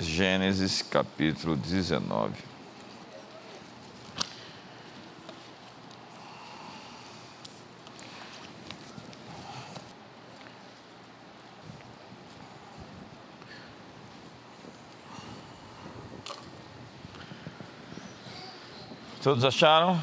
[0.00, 2.32] Gênesis capítulo 19.
[19.22, 20.00] Todos acharam?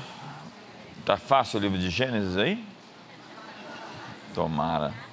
[1.03, 2.63] Tá fácil o livro de Gênesis aí?
[4.35, 5.06] Tomara.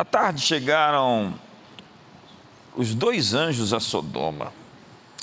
[0.00, 1.34] À tarde chegaram
[2.74, 4.50] os dois anjos a Sodoma.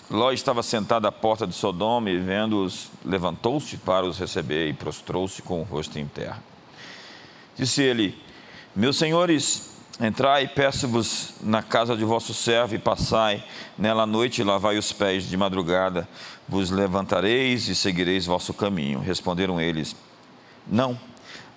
[0.08, 5.42] Ló estava sentado à porta de Sodoma e, vendo-os, levantou-se para os receber e prostrou-se
[5.42, 6.44] com o rosto em terra.
[7.56, 8.22] Disse ele:
[8.76, 13.44] Meus senhores, Entrai, peço-vos na casa de vosso servo e passai
[13.76, 16.08] nela a noite e lavai os pés de madrugada.
[16.48, 19.00] Vos levantareis e seguireis vosso caminho.
[19.00, 19.96] Responderam eles:
[20.68, 20.96] Não,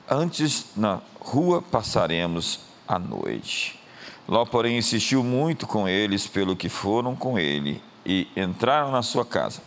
[0.09, 3.79] antes na rua passaremos a noite.
[4.27, 9.25] Ló, porém, insistiu muito com eles, pelo que foram com ele e entraram na sua
[9.25, 9.63] casa.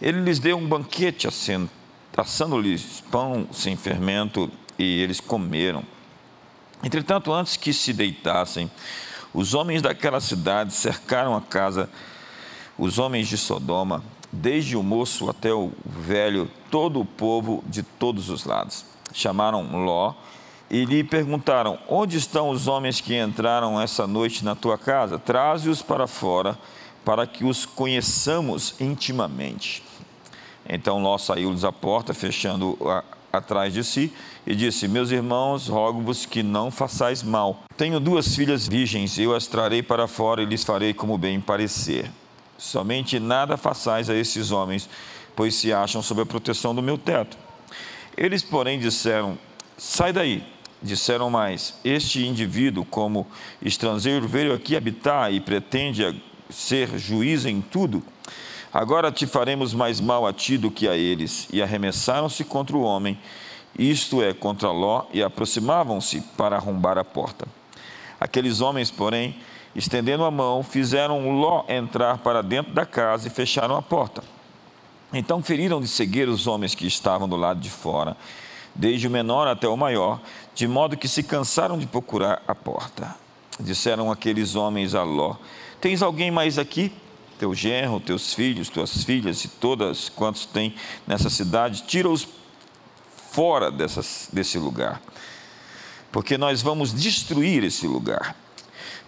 [0.00, 1.28] Ele lhes deu um banquete,
[2.16, 5.82] assando-lhes pão sem fermento, e eles comeram.
[6.82, 8.70] Entretanto, antes que se deitassem,
[9.34, 11.90] os homens daquela cidade cercaram a casa,
[12.78, 18.30] os homens de Sodoma, desde o moço até o velho, todo o povo de todos
[18.30, 18.86] os lados.
[19.12, 20.14] Chamaram Ló
[20.70, 25.18] e lhe perguntaram: Onde estão os homens que entraram essa noite na tua casa?
[25.18, 26.58] Traze-os para fora,
[27.04, 29.82] para que os conheçamos intimamente.
[30.68, 34.12] Então Ló saiu-lhes à porta, fechando a atrás de si
[34.46, 37.62] e disse: Meus irmãos, rogo-vos que não façais mal.
[37.76, 42.10] Tenho duas filhas virgens, eu as trarei para fora e lhes farei como bem parecer.
[42.58, 44.88] Somente nada façais a esses homens,
[45.34, 47.36] pois se acham sob a proteção do meu teto.
[48.16, 49.38] Eles, porém, disseram:
[49.76, 50.44] Sai daí.
[50.82, 53.26] Disseram mais: Este indivíduo, como
[53.60, 58.02] estrangeiro, veio aqui habitar e pretende ser juiz em tudo.
[58.72, 61.48] Agora te faremos mais mal a ti do que a eles.
[61.52, 63.18] E arremessaram-se contra o homem,
[63.76, 67.46] isto é, contra Ló, e aproximavam-se para arrombar a porta.
[68.20, 69.36] Aqueles homens, porém,
[69.74, 74.22] estendendo a mão, fizeram Ló entrar para dentro da casa e fecharam a porta.
[75.12, 78.16] Então feriram de cegueira os homens que estavam do lado de fora,
[78.74, 80.20] desde o menor até o maior,
[80.54, 83.14] de modo que se cansaram de procurar a porta.
[83.58, 85.36] Disseram aqueles homens a Ló:
[85.80, 86.92] Tens alguém mais aqui?
[87.40, 90.74] teu genro, teus filhos, tuas filhas e todas quantos tem
[91.06, 92.28] nessa cidade, tira-os
[93.32, 95.00] fora dessas, desse lugar,
[96.12, 98.36] porque nós vamos destruir esse lugar,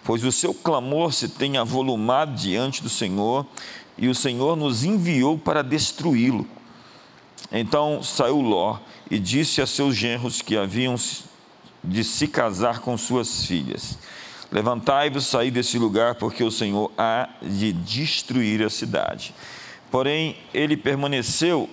[0.03, 3.45] pois o seu clamor se tem avolumado diante do Senhor
[3.95, 6.47] e o Senhor nos enviou para destruí-lo.
[7.51, 8.79] Então saiu Ló
[9.13, 10.95] e disse a seus genros que haviam
[11.83, 13.97] de se casar com suas filhas
[14.53, 19.33] Levantai-vos, saí desse lugar, porque o Senhor há de destruir a cidade.
[19.89, 21.67] Porém, ele permaneceu,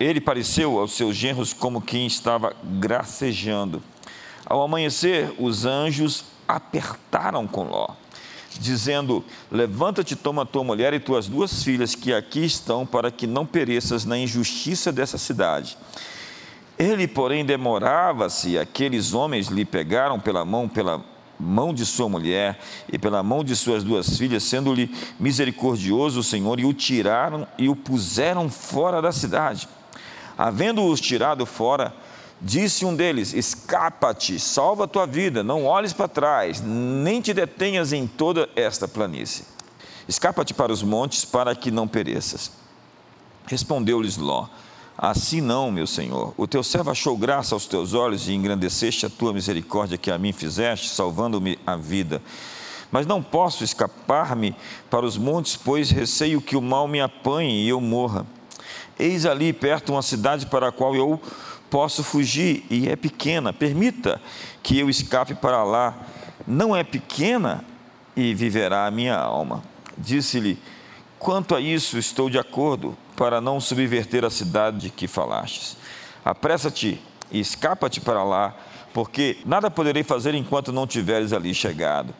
[0.00, 3.80] ele pareceu aos seus genros como quem estava gracejando.
[4.44, 7.90] Ao amanhecer, os anjos apertaram com Ló,
[8.58, 13.44] dizendo: Levanta-te, toma tua mulher e tuas duas filhas, que aqui estão, para que não
[13.44, 15.76] pereças na injustiça dessa cidade.
[16.78, 21.04] Ele, porém, demorava-se, aqueles homens lhe pegaram pela mão, pela
[21.38, 22.58] mão de sua mulher
[22.92, 27.68] e pela mão de suas duas filhas, sendo-lhe misericordioso o Senhor, e o tiraram e
[27.68, 29.68] o puseram fora da cidade.
[30.36, 31.92] Havendo-os tirado fora,
[32.40, 37.92] disse um deles: Escapa-te, salva a tua vida, não olhes para trás, nem te detenhas
[37.92, 39.44] em toda esta planície.
[40.08, 42.50] Escapa-te para os montes, para que não pereças.
[43.46, 44.48] Respondeu-lhes Ló:
[44.96, 46.34] Assim não, meu Senhor.
[46.36, 50.18] O teu servo achou graça aos teus olhos e engrandeceste a tua misericórdia que a
[50.18, 52.20] mim fizeste, salvando-me a vida.
[52.90, 54.56] Mas não posso escapar-me
[54.90, 58.26] para os montes, pois receio que o mal me apanhe e eu morra.
[58.98, 61.20] Eis ali perto uma cidade para a qual eu
[61.70, 63.52] posso fugir, e é pequena.
[63.52, 64.20] Permita
[64.62, 65.94] que eu escape para lá.
[66.46, 67.64] Não é pequena,
[68.16, 69.62] e viverá a minha alma.
[69.96, 70.58] Disse-lhe:
[71.18, 75.76] Quanto a isso, estou de acordo para não subverter a cidade de que falastes.
[76.24, 77.00] Apressa-te
[77.30, 78.54] e escapa-te para lá,
[78.92, 82.14] porque nada poderei fazer enquanto não tiveres ali chegado.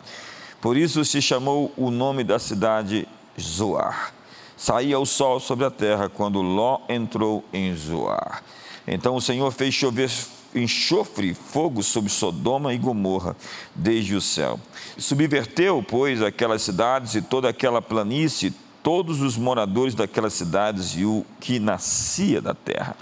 [0.61, 3.07] Por isso se chamou o nome da cidade
[3.41, 4.13] Zoar.
[4.57, 8.43] Saía o sol sobre a terra quando Ló entrou em Zoar.
[8.91, 10.11] Então o Senhor fez chover
[10.55, 13.37] enxofre fogo sobre Sodoma e Gomorra
[13.75, 14.59] desde o céu.
[14.97, 21.25] Subverteu, pois, aquelas cidades e toda aquela planície, todos os moradores daquelas cidades e o
[21.39, 22.97] que nascia da terra.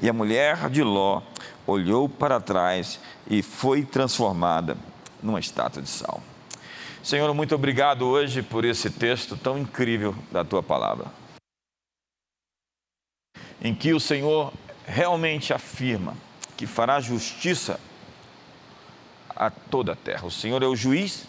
[0.00, 1.20] E a mulher de Ló
[1.66, 2.98] olhou para trás
[3.28, 4.76] e foi transformada.
[5.22, 6.20] numa estátua de sal.
[7.00, 11.06] Senhor, muito obrigado hoje por esse texto tão incrível da tua palavra,
[13.62, 14.52] em que o Senhor
[14.86, 16.16] realmente afirma
[16.56, 17.78] que fará justiça
[19.34, 20.26] a toda a terra.
[20.26, 21.26] O Senhor é o juiz,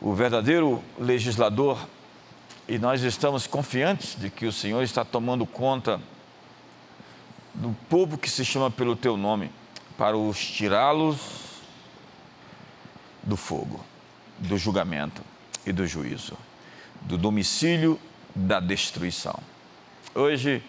[0.00, 1.78] o verdadeiro legislador,
[2.68, 6.00] e nós estamos confiantes de que o Senhor está tomando conta
[7.54, 9.50] do povo que se chama pelo teu nome,
[9.96, 11.18] para os tirá-los
[13.22, 13.84] do fogo,
[14.38, 15.22] do julgamento
[15.66, 16.36] e do juízo,
[17.02, 17.98] do domicílio
[18.34, 19.38] da destruição.
[20.14, 20.62] Hoje,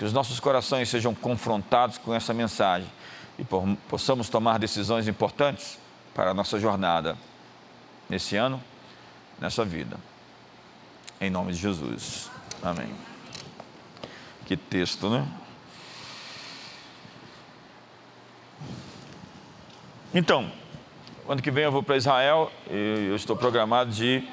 [0.00, 2.90] que os nossos corações sejam confrontados com essa mensagem
[3.38, 3.44] e
[3.86, 5.78] possamos tomar decisões importantes
[6.14, 7.18] para a nossa jornada
[8.08, 8.64] nesse ano,
[9.38, 9.98] nessa vida.
[11.20, 12.30] Em nome de Jesus.
[12.62, 12.88] Amém.
[14.46, 15.28] Que texto, né?
[20.14, 20.50] Então,
[21.28, 24.28] ano que vem eu vou para Israel eu estou programado de ir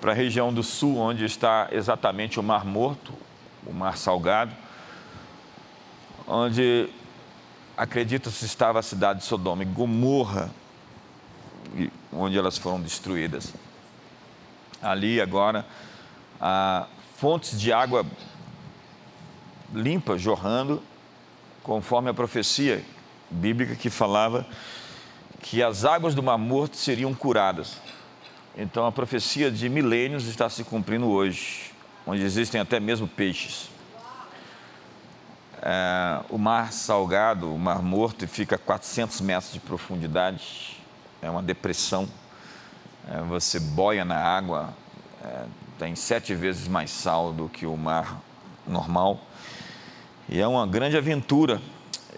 [0.00, 3.12] para a região do sul, onde está exatamente o Mar Morto,
[3.66, 4.56] o Mar Salgado,
[6.28, 6.90] onde
[7.76, 10.50] acredita-se estava a cidade de Sodoma e Gomorra,
[12.12, 13.54] onde elas foram destruídas.
[14.82, 15.64] Ali agora
[16.40, 16.86] há
[17.16, 18.04] fontes de água
[19.72, 20.82] limpa jorrando,
[21.62, 22.84] conforme a profecia
[23.30, 24.46] bíblica que falava
[25.40, 27.80] que as águas do Mar Morto seriam curadas.
[28.56, 31.72] Então a profecia de milênios está se cumprindo hoje,
[32.06, 33.70] onde existem até mesmo peixes.
[35.62, 40.76] É, o mar salgado, o mar morto, fica a 400 metros de profundidade,
[41.20, 42.08] é uma depressão.
[43.10, 44.70] É, você boia na água,
[45.24, 45.44] é,
[45.78, 48.20] tem sete vezes mais sal do que o mar
[48.66, 49.20] normal.
[50.28, 51.60] E é uma grande aventura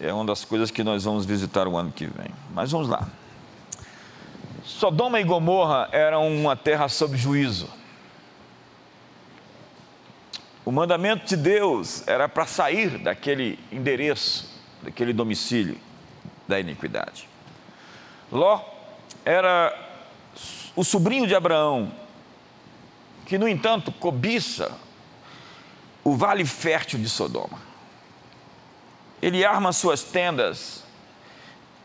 [0.01, 2.31] é uma das coisas que nós vamos visitar o ano que vem.
[2.53, 3.07] Mas vamos lá.
[4.63, 7.69] Sodoma e Gomorra eram uma terra sob juízo.
[10.63, 14.47] O mandamento de Deus era para sair daquele endereço,
[14.83, 15.77] daquele domicílio
[16.47, 17.27] da iniquidade.
[18.31, 18.61] Ló
[19.25, 19.75] era
[20.75, 21.91] o sobrinho de Abraão,
[23.25, 24.71] que, no entanto, cobiça
[26.03, 27.59] o vale fértil de Sodoma.
[29.19, 30.83] Ele arma suas tendas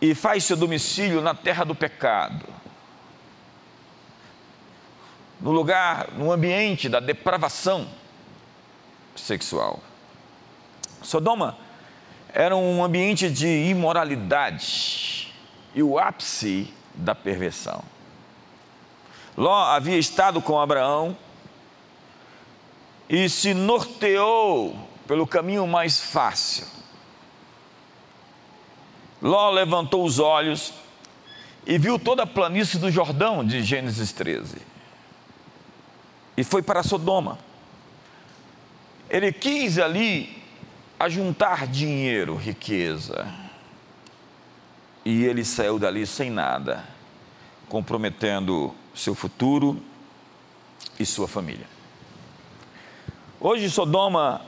[0.00, 2.46] e faz seu domicílio na terra do pecado,
[5.40, 7.88] no lugar, no ambiente da depravação
[9.26, 9.80] sexual.
[11.02, 11.56] Sodoma
[12.32, 15.32] era um ambiente de imoralidade
[15.74, 17.82] e o ápice da perversão.
[19.36, 21.16] Ló havia estado com Abraão
[23.08, 24.74] e se norteou
[25.06, 26.76] pelo caminho mais fácil
[29.20, 30.72] Ló levantou os olhos
[31.66, 34.58] e viu toda a planície do Jordão, de Gênesis 13.
[36.36, 37.38] E foi para Sodoma.
[39.08, 40.42] Ele quis ali
[40.98, 43.26] ajuntar dinheiro, riqueza.
[45.04, 46.84] E ele saiu dali sem nada,
[47.68, 49.80] comprometendo seu futuro
[50.98, 51.66] e sua família.
[53.38, 54.42] Hoje Sodoma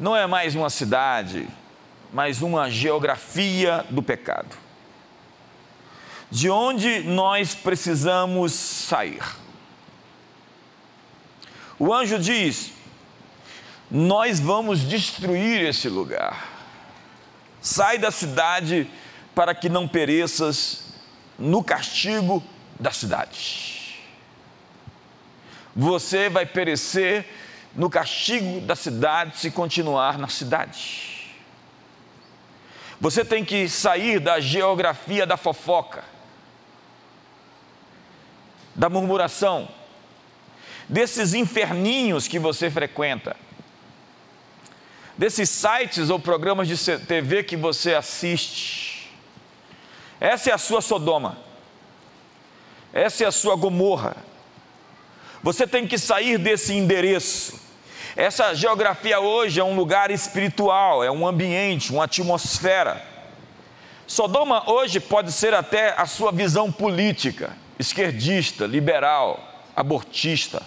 [0.00, 1.46] não é mais uma cidade,
[2.12, 4.56] mas uma geografia do pecado.
[6.30, 9.22] De onde nós precisamos sair.
[11.78, 12.72] O anjo diz:
[13.90, 16.52] Nós vamos destruir esse lugar.
[17.60, 18.90] Sai da cidade
[19.34, 20.94] para que não pereças
[21.38, 22.42] no castigo
[22.80, 24.00] da cidade.
[25.74, 27.26] Você vai perecer
[27.74, 31.34] no castigo da cidade se continuar na cidade.
[32.98, 36.02] Você tem que sair da geografia da fofoca,
[38.74, 39.68] da murmuração,
[40.88, 43.36] desses inferninhos que você frequenta,
[45.16, 49.10] desses sites ou programas de TV que você assiste.
[50.20, 51.38] Essa é a sua Sodoma,
[52.92, 54.16] essa é a sua Gomorra.
[55.42, 57.66] Você tem que sair desse endereço
[58.16, 63.04] essa geografia hoje é um lugar espiritual, é um ambiente, uma atmosfera.
[64.06, 69.38] Sodoma hoje pode ser até a sua visão política, esquerdista, liberal,
[69.76, 70.62] abortista,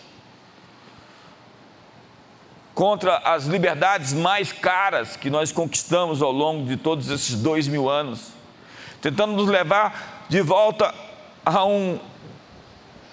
[2.73, 7.89] contra as liberdades mais caras que nós conquistamos ao longo de todos esses dois mil
[7.89, 8.31] anos,
[9.01, 10.93] tentando nos levar de volta
[11.45, 11.99] a um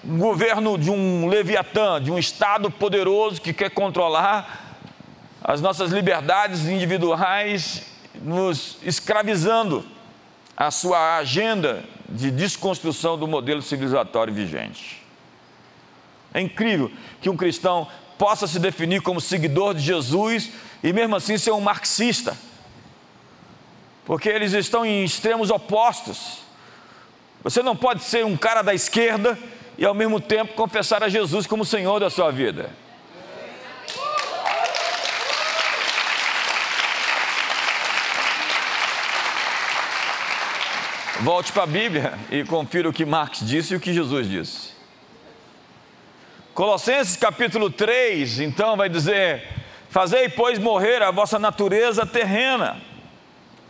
[0.03, 4.77] governo de um leviatã, de um Estado poderoso que quer controlar
[5.43, 7.85] as nossas liberdades individuais,
[8.21, 9.85] nos escravizando
[10.55, 15.03] a sua agenda de desconstrução do modelo civilizatório vigente.
[16.33, 17.87] É incrível que um cristão
[18.17, 20.49] possa se definir como seguidor de Jesus
[20.83, 22.37] e mesmo assim ser um marxista,
[24.05, 26.39] porque eles estão em extremos opostos.
[27.43, 29.37] Você não pode ser um cara da esquerda
[29.77, 32.69] e ao mesmo tempo confessar a Jesus como Senhor da sua vida.
[41.19, 44.76] Volte para a Bíblia e confira o que Marx disse e o que Jesus disse.
[46.57, 49.47] Colossenses capítulo 3, então, vai dizer:
[49.91, 52.81] Fazei, pois, morrer a vossa natureza terrena,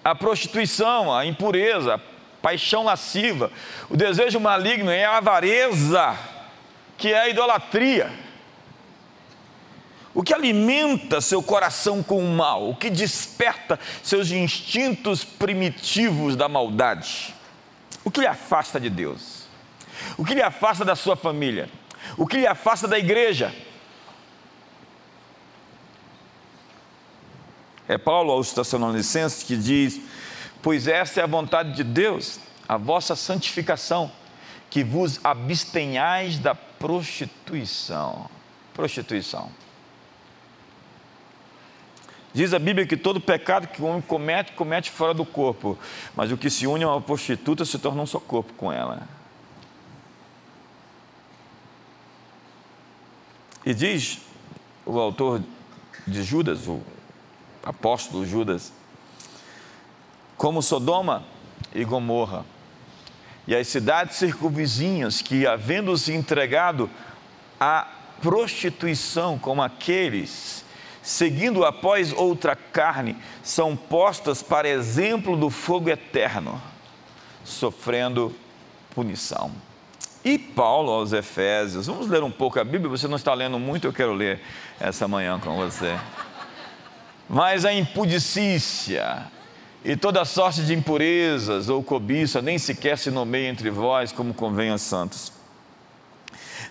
[0.02, 2.00] a prostituição, a impureza, a
[2.42, 3.52] paixão lasciva,
[3.90, 6.18] o desejo maligno e a avareza,
[6.98, 8.10] que é a idolatria.
[10.14, 16.48] O que alimenta seu coração com o mal, o que desperta seus instintos primitivos da
[16.48, 17.36] maldade.
[18.06, 19.46] O que lhe afasta de Deus?
[20.18, 21.70] O que lhe afasta da sua família?
[22.18, 23.54] O que lhe afasta da igreja?
[27.88, 30.02] É Paulo aos Tessalonicenses que diz:
[30.62, 34.12] Pois essa é a vontade de Deus, a vossa santificação,
[34.70, 38.30] que vos abstenhais da prostituição.
[38.74, 39.50] Prostituição.
[42.34, 45.78] Diz a Bíblia que todo pecado que o homem comete, comete fora do corpo.
[46.16, 49.08] Mas o que se une a uma prostituta se torna um só corpo com ela.
[53.68, 54.22] E diz
[54.86, 55.44] o autor
[56.08, 56.80] de Judas, o
[57.62, 58.72] apóstolo Judas,
[60.38, 61.26] como Sodoma
[61.76, 62.46] e Gomorra,
[63.46, 66.90] e as cidades circunvizinhas que, havendo se entregado
[67.60, 67.90] à
[68.22, 70.64] prostituição como aqueles
[71.04, 76.62] seguindo após outra carne, são postas para exemplo do fogo eterno,
[77.44, 78.34] sofrendo
[78.96, 79.67] punição.
[80.28, 83.88] E Paulo aos Efésios, vamos ler um pouco a Bíblia, você não está lendo muito,
[83.88, 84.42] eu quero ler
[84.78, 85.98] essa manhã com você.
[87.30, 89.26] Mas a impudicícia
[89.86, 94.70] e toda sorte de impurezas ou cobiça nem sequer se nomeia entre vós como convém
[94.70, 95.32] a santos.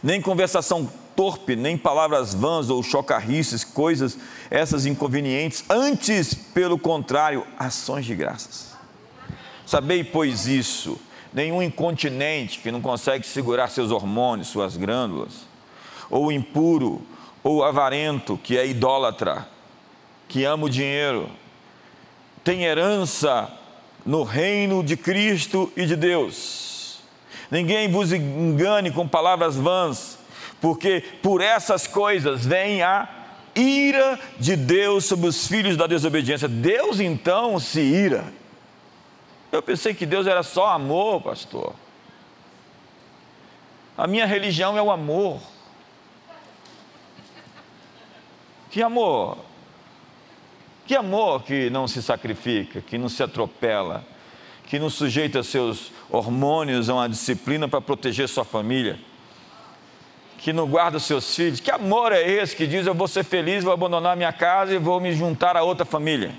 [0.02, 0.86] Nem conversação
[1.16, 4.18] torpe, nem palavras vãs ou chocarrices, coisas
[4.50, 8.76] essas inconvenientes, antes, pelo contrário, ações de graças.
[9.64, 11.00] Sabei, pois, isso:
[11.32, 15.46] nenhum incontinente que não consegue segurar seus hormônios, suas glândulas,
[16.10, 17.02] ou impuro,
[17.42, 19.46] ou avarento, que é idólatra,
[20.28, 21.28] que ama o dinheiro,
[22.42, 23.50] tem herança
[24.04, 27.00] no reino de Cristo e de Deus.
[27.50, 30.18] Ninguém vos engane com palavras vãs,
[30.60, 33.08] porque por essas coisas vem a
[33.54, 36.48] ira de Deus sobre os filhos da desobediência.
[36.48, 38.24] Deus então se ira.
[39.50, 41.74] Eu pensei que Deus era só amor, pastor.
[43.96, 45.40] A minha religião é o amor.
[48.70, 49.38] Que amor?
[50.86, 54.04] Que amor que não se sacrifica, que não se atropela,
[54.66, 58.98] que não sujeita seus hormônios a uma disciplina para proteger sua família
[60.38, 61.58] que não guarda seus filhos.
[61.58, 64.78] Que amor é esse que diz: Eu vou ser feliz, vou abandonar minha casa e
[64.78, 66.32] vou me juntar a outra família?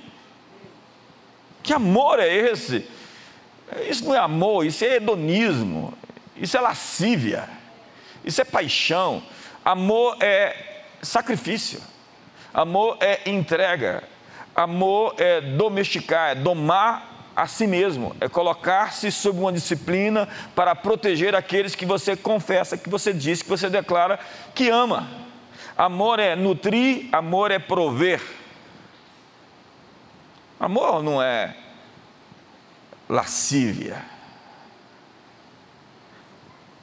[1.62, 2.88] Que amor é esse?
[3.90, 5.94] Isso não é amor, isso é hedonismo,
[6.36, 7.50] isso é lascívia,
[8.24, 9.22] isso é paixão.
[9.64, 11.82] Amor é sacrifício,
[12.54, 14.04] amor é entrega,
[14.56, 21.36] amor é domesticar, é domar a si mesmo, é colocar-se sob uma disciplina para proteger
[21.36, 24.20] aqueles que você confessa, que você diz, que você declara
[24.56, 25.08] que ama.
[25.78, 28.22] Amor é nutrir, amor é prover.
[30.60, 31.56] Amor não é
[33.10, 34.04] lascívia.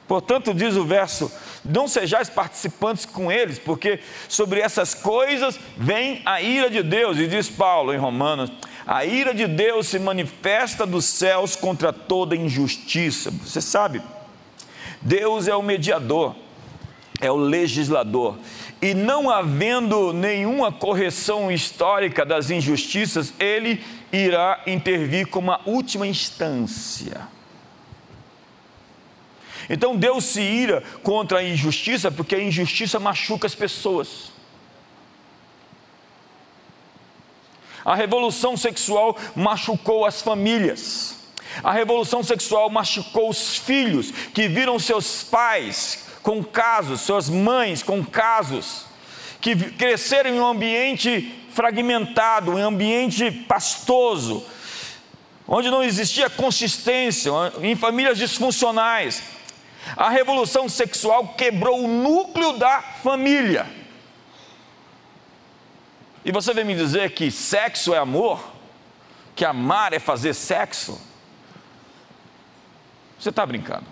[0.07, 1.31] Portanto, diz o verso:
[1.63, 7.17] não sejais participantes com eles, porque sobre essas coisas vem a ira de Deus.
[7.17, 8.51] E diz Paulo em Romanos:
[8.85, 13.31] a ira de Deus se manifesta dos céus contra toda injustiça.
[13.31, 14.01] Você sabe,
[15.01, 16.35] Deus é o mediador,
[17.19, 18.37] é o legislador.
[18.81, 27.27] E não havendo nenhuma correção histórica das injustiças, ele irá intervir como a última instância.
[29.69, 34.31] Então Deus se ira contra a injustiça porque a injustiça machuca as pessoas.
[37.83, 41.15] A revolução sexual machucou as famílias.
[41.63, 48.03] A revolução sexual machucou os filhos que viram seus pais com casos, suas mães com
[48.03, 48.85] casos,
[49.39, 54.45] que cresceram em um ambiente fragmentado, um ambiente pastoso,
[55.47, 57.31] onde não existia consistência,
[57.61, 59.23] em famílias disfuncionais.
[59.95, 63.65] A revolução sexual quebrou o núcleo da família.
[66.25, 68.43] E você vem me dizer que sexo é amor?
[69.33, 70.99] Que amar é fazer sexo?
[73.17, 73.85] Você está brincando.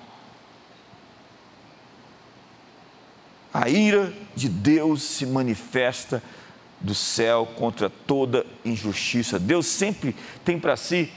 [3.54, 6.22] A ira de Deus se manifesta
[6.84, 9.40] do céu contra toda injustiça.
[9.40, 10.14] Deus sempre
[10.44, 11.10] tem para si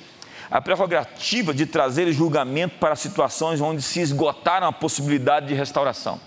[0.48, 6.20] a prerrogativa de trazer julgamento para situações onde se esgotaram a possibilidade de restauração.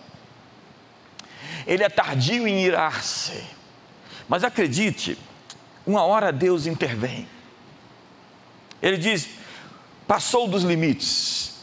[1.66, 3.42] Ele é tardio em irar-se,
[4.28, 5.18] mas acredite,
[5.88, 7.28] uma hora Deus intervém.
[8.82, 9.30] Ele diz:
[10.06, 11.56] passou dos limites,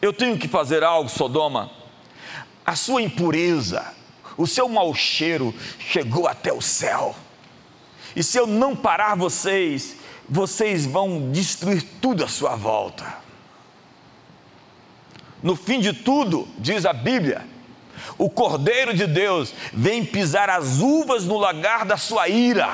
[0.00, 1.70] eu tenho que fazer algo, Sodoma.
[2.64, 3.94] A sua impureza,
[4.36, 7.14] o seu mau cheiro chegou até o céu.
[8.14, 9.96] E se eu não parar vocês,
[10.28, 13.22] vocês vão destruir tudo à sua volta.
[15.42, 17.44] No fim de tudo, diz a Bíblia,
[18.16, 22.70] o Cordeiro de Deus vem pisar as uvas no lagar da sua ira.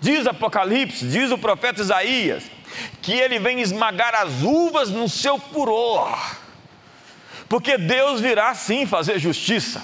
[0.00, 2.44] Diz Apocalipse, diz o profeta Isaías,
[3.02, 6.16] que ele vem esmagar as uvas no seu furor,
[7.48, 9.82] porque Deus virá sim fazer justiça,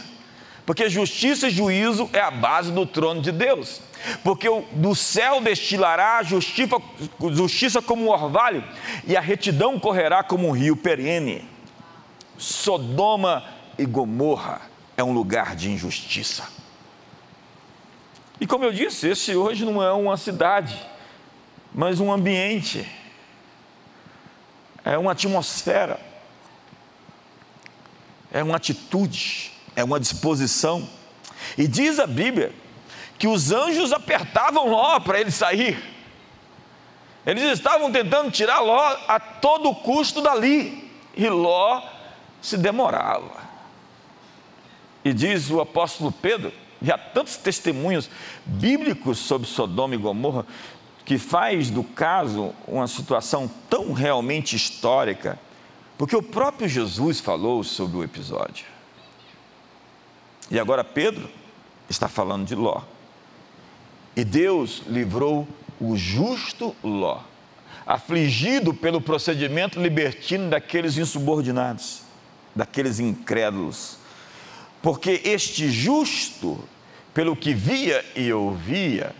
[0.66, 3.80] porque justiça e juízo é a base do trono de Deus
[4.22, 6.76] porque do céu destilará a justiça,
[7.32, 8.64] justiça como um orvalho,
[9.06, 11.48] e a retidão correrá como um rio perene.
[12.36, 13.44] Sodoma
[13.78, 14.62] e Gomorra
[14.96, 16.48] é um lugar de injustiça.
[18.40, 20.78] E como eu disse, esse hoje não é uma cidade,
[21.72, 22.86] mas um ambiente,
[24.84, 25.98] é uma atmosfera,
[28.34, 30.86] é uma atitude, é uma disposição.
[31.56, 32.52] E diz a Bíblia
[33.16, 35.80] que os anjos apertavam Ló para ele sair.
[37.24, 41.80] Eles estavam tentando tirar Ló a todo custo dali, e Ló
[42.42, 43.44] se demorava.
[45.04, 48.10] E diz o apóstolo Pedro, e há tantos testemunhos
[48.44, 50.44] bíblicos sobre Sodoma e Gomorra,
[51.04, 55.38] que faz do caso uma situação tão realmente histórica,
[55.96, 58.66] porque o próprio Jesus falou sobre o episódio.
[60.50, 61.28] E agora Pedro
[61.88, 62.82] está falando de Ló.
[64.16, 65.46] E Deus livrou
[65.80, 67.20] o justo Ló,
[67.86, 72.02] afligido pelo procedimento libertino daqueles insubordinados,
[72.54, 73.98] daqueles incrédulos.
[74.82, 76.62] Porque este justo,
[77.12, 79.14] pelo que via e ouvia,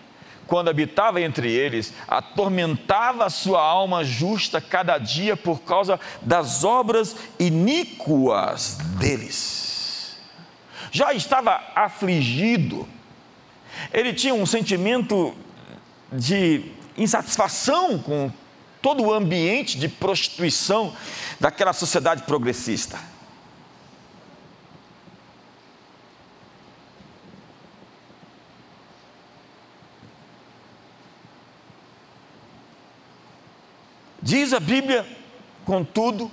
[0.47, 8.79] quando habitava entre eles, atormentava sua alma justa cada dia por causa das obras iníquas
[8.99, 10.19] deles.
[10.91, 12.87] Já estava afligido
[13.93, 15.35] ele tinha um sentimento
[16.13, 18.31] de insatisfação com
[18.81, 20.95] todo o ambiente de prostituição
[21.41, 22.99] daquela sociedade progressista.
[34.25, 35.07] Diz a Bíblia,
[35.67, 36.31] contudo,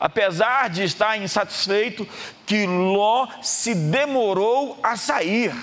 [0.00, 2.08] apesar de estar insatisfeito,
[2.46, 5.54] que Ló se demorou a sair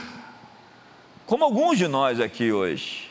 [1.25, 3.09] como alguns de nós aqui hoje,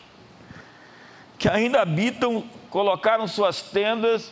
[1.40, 4.30] que ainda habitam, colocaram suas tendas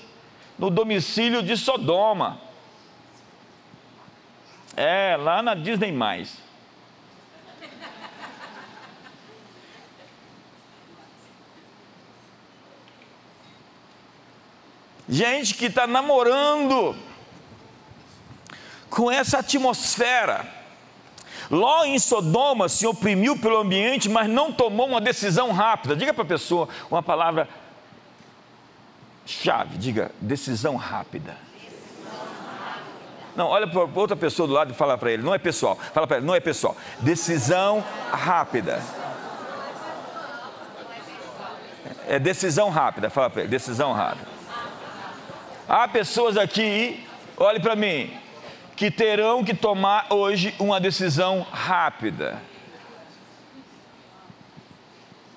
[0.56, 2.40] no domicílio de Sodoma.
[4.76, 6.38] É, lá na Disney mais.
[15.08, 16.94] Gente que está namorando
[18.90, 20.58] com essa atmosfera
[21.50, 25.96] Ló em Sodoma se oprimiu pelo ambiente, mas não tomou uma decisão rápida.
[25.96, 27.48] Diga para a pessoa uma palavra
[29.24, 31.36] chave, diga decisão rápida.
[33.34, 35.76] Não, olha para outra pessoa do lado e fala para ele, não é pessoal.
[35.76, 36.76] Fala para ele, não é pessoal.
[37.00, 38.82] Decisão rápida.
[42.06, 44.37] É decisão rápida, fala para ele, decisão rápida.
[45.68, 48.10] Há pessoas aqui, olhe para mim,
[48.74, 52.40] que terão que tomar hoje uma decisão rápida.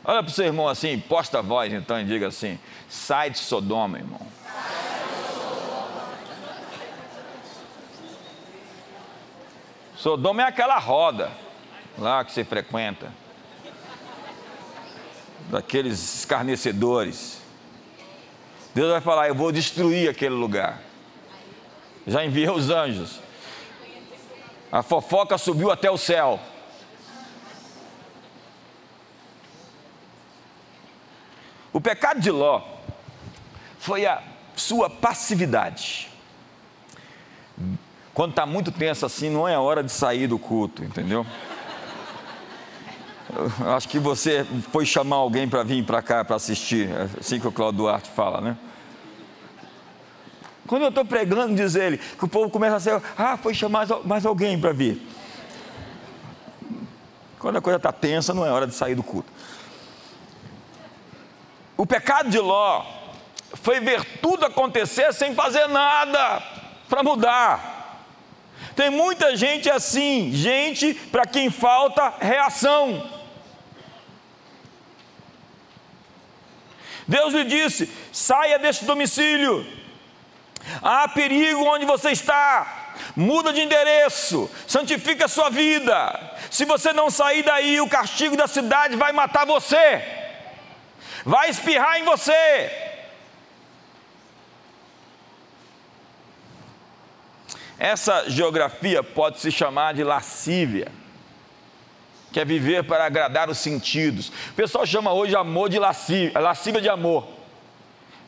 [0.05, 3.39] Olha para o seu irmão assim, posta a voz então e diga assim: sai de
[3.39, 4.25] Sodoma, irmão.
[9.97, 11.29] Sodoma é aquela roda
[11.97, 13.11] lá que você frequenta,
[15.49, 17.40] daqueles escarnecedores.
[18.73, 20.81] Deus vai falar: Eu vou destruir aquele lugar.
[22.07, 23.19] Já enviei os anjos.
[24.71, 26.39] A fofoca subiu até o céu.
[31.73, 32.61] O pecado de Ló
[33.79, 34.21] foi a
[34.55, 36.09] sua passividade.
[38.13, 41.25] Quando está muito tenso assim, não é hora de sair do culto, entendeu?
[43.33, 47.39] Eu acho que você foi chamar alguém para vir para cá para assistir, é assim
[47.39, 48.57] que o Claudio Duarte fala, né?
[50.67, 53.87] Quando eu estou pregando, diz ele, que o povo começa a ser, ah, foi chamar
[54.03, 55.01] mais alguém para vir.
[57.39, 59.31] Quando a coisa está tensa, não é hora de sair do culto.
[61.77, 62.85] O pecado de Ló
[63.55, 66.41] foi ver tudo acontecer sem fazer nada
[66.87, 68.05] para mudar.
[68.75, 73.20] Tem muita gente assim, gente para quem falta reação.
[77.15, 79.65] Deus lhe disse: saia desse domicílio.
[80.81, 82.77] Há perigo onde você está.
[83.15, 85.95] Muda de endereço, santifica a sua vida.
[86.49, 90.03] Se você não sair daí, o castigo da cidade vai matar você,
[91.25, 92.71] vai espirrar em você.
[97.79, 100.91] Essa geografia pode se chamar de lascívia,
[102.31, 104.29] que é viver para agradar os sentidos.
[104.29, 107.27] O pessoal chama hoje amor de lascívia, lascívia de amor.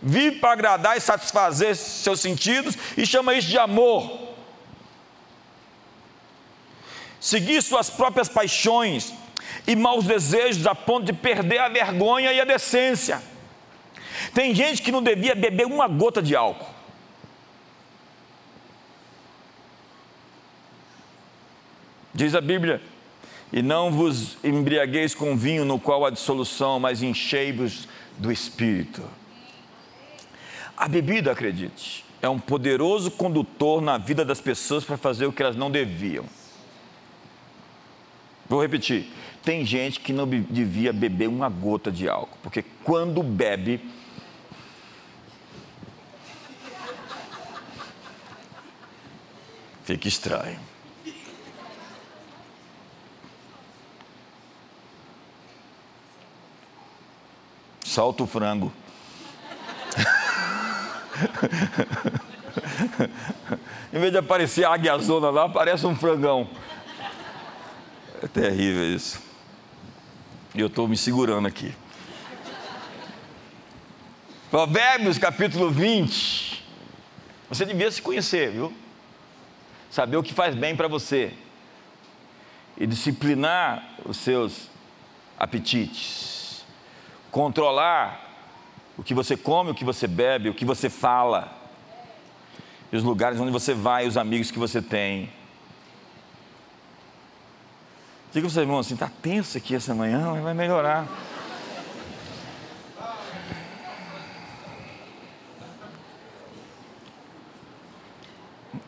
[0.02, 4.34] Vive para agradar e satisfazer seus sentidos e chama isso de amor.
[7.20, 9.14] Seguir suas próprias paixões
[9.66, 13.24] e maus desejos a ponto de perder a vergonha e a decência.
[14.34, 16.74] Tem gente que não devia beber uma gota de álcool.
[22.14, 22.82] Diz a Bíblia:
[23.54, 27.88] E não vos embriagueis com vinho no qual há dissolução, mas enchei-vos
[28.18, 29.04] do espírito.
[30.76, 35.44] A bebida, acredite, é um poderoso condutor na vida das pessoas para fazer o que
[35.44, 36.26] elas não deviam.
[38.50, 39.12] Vou repetir:
[39.44, 43.80] tem gente que não devia beber uma gota de álcool, porque quando bebe,
[49.84, 50.60] fica estranho.
[57.94, 58.74] Solta o frango.
[63.94, 66.50] em vez de aparecer a águia zona lá, aparece um frangão.
[68.22, 69.22] É terrível isso.
[70.56, 71.72] E eu estou me segurando aqui.
[74.50, 76.66] Provérbios capítulo 20.
[77.50, 78.74] Você devia se conhecer, viu?
[79.92, 81.32] Saber o que faz bem para você.
[82.76, 84.72] E disciplinar os seus
[85.38, 86.33] apetites
[87.34, 88.30] controlar
[88.96, 91.52] o que você come, o que você bebe, o que você fala,
[92.92, 95.32] e os lugares onde você vai, os amigos que você tem.
[98.32, 101.08] Diga para o seu irmão assim: está tenso aqui essa manhã, mas vai melhorar.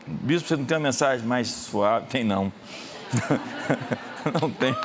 [0.05, 2.07] Bispo, você não tem uma mensagem mais suave?
[2.07, 2.53] Tem não.
[4.39, 4.75] não tem.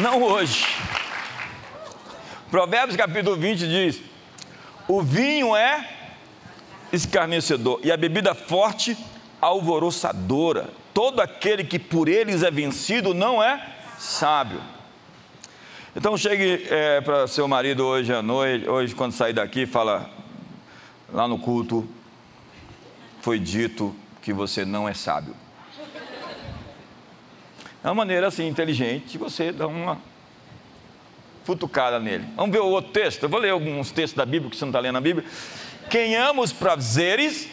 [0.00, 0.66] Não hoje.
[2.50, 4.00] Provérbios capítulo 20 diz:
[4.88, 5.86] O vinho é
[6.90, 8.96] escarnecedor e a bebida forte
[9.38, 10.70] alvoroçadora.
[10.94, 14.62] Todo aquele que por eles é vencido não é sábio.
[15.94, 20.08] Então chegue é, para seu marido hoje à noite, hoje quando sair daqui, fala
[21.12, 21.86] lá no culto,
[23.20, 25.41] foi dito que você não é sábio.
[27.82, 29.98] É uma maneira assim inteligente de você dar uma
[31.44, 32.24] futucada nele.
[32.36, 33.24] Vamos ver o outro texto.
[33.24, 35.26] Eu vou ler alguns textos da Bíblia que você não está lendo na Bíblia.
[35.90, 37.48] Quem ama os prazeres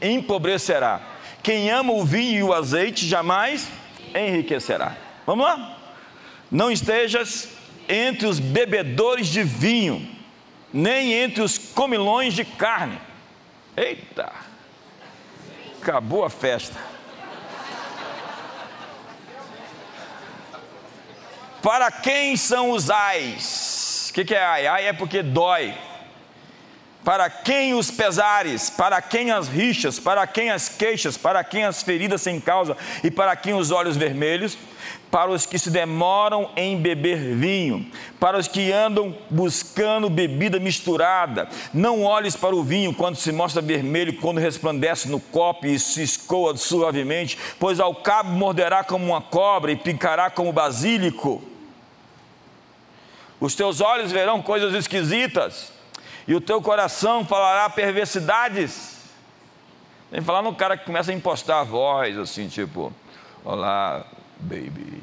[0.00, 1.00] empobrecerá.
[1.42, 3.68] Quem ama o vinho e o azeite jamais
[4.14, 4.96] enriquecerá.
[5.26, 5.78] Vamos lá?
[6.50, 7.50] Não estejas
[7.88, 10.08] entre os bebedores de vinho,
[10.72, 12.98] nem entre os comilões de carne.
[13.76, 14.32] Eita!
[15.80, 16.87] Acabou a festa.
[21.68, 24.08] Para quem são os ais?
[24.08, 24.66] O que, que é ai?
[24.66, 25.74] Ai é porque dói.
[27.04, 28.70] Para quem os pesares?
[28.70, 30.00] Para quem as rixas?
[30.00, 31.18] Para quem as queixas?
[31.18, 32.74] Para quem as feridas sem causa?
[33.04, 34.56] E para quem os olhos vermelhos?
[35.10, 37.86] Para os que se demoram em beber vinho,
[38.18, 41.50] para os que andam buscando bebida misturada.
[41.74, 46.02] Não olhes para o vinho quando se mostra vermelho, quando resplandece no copo e se
[46.02, 51.42] escoa suavemente, pois ao cabo morderá como uma cobra e picará como basílico.
[53.40, 55.72] Os teus olhos verão coisas esquisitas,
[56.26, 58.98] e o teu coração falará perversidades.
[60.10, 62.92] Tem que falar no cara que começa a impostar a voz, assim, tipo,
[63.44, 64.04] olá,
[64.40, 65.02] baby.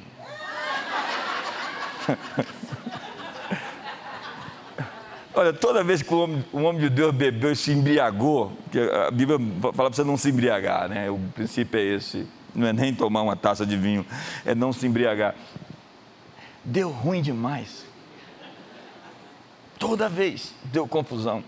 [5.33, 8.57] Olha, toda vez que o homem, o homem de Deus bebeu e se embriagou,
[9.05, 11.09] a Bíblia fala para você não se embriagar, né?
[11.09, 12.25] O princípio é esse.
[12.53, 14.05] Não é nem tomar uma taça de vinho,
[14.45, 15.35] é não se embriagar.
[16.63, 17.84] Deu ruim demais.
[19.77, 21.43] Toda vez deu confusão.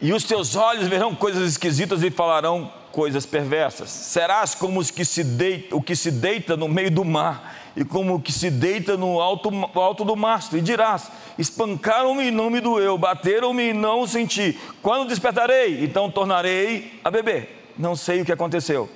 [0.00, 3.88] E os teus olhos verão coisas esquisitas e falarão coisas perversas.
[3.90, 7.84] Serás como os que se deita, o que se deita no meio do mar e
[7.84, 12.50] como o que se deita no alto, alto do mastro, e dirás: Espancaram-me e não
[12.50, 14.58] me doeu, bateram-me e não senti.
[14.82, 17.72] Quando despertarei, então tornarei a beber.
[17.78, 18.88] Não sei o que aconteceu.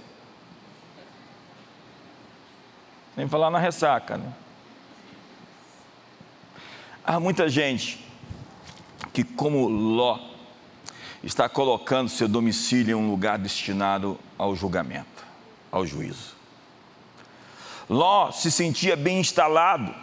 [3.20, 4.16] Nem falar na ressaca.
[4.16, 4.32] Né?
[7.04, 8.02] Há muita gente
[9.12, 10.18] que, como Ló,
[11.22, 15.22] está colocando seu domicílio em um lugar destinado ao julgamento,
[15.70, 16.34] ao juízo.
[17.90, 19.94] Ló se sentia bem instalado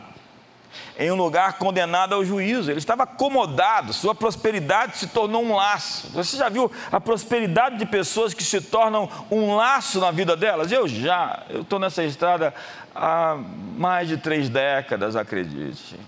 [0.99, 2.69] em um lugar condenado ao juízo.
[2.69, 6.09] Ele estava acomodado, sua prosperidade se tornou um laço.
[6.09, 10.71] Você já viu a prosperidade de pessoas que se tornam um laço na vida delas?
[10.71, 12.53] Eu já, eu estou nessa estrada
[12.97, 13.37] há
[13.77, 15.99] mais de três décadas, acredite.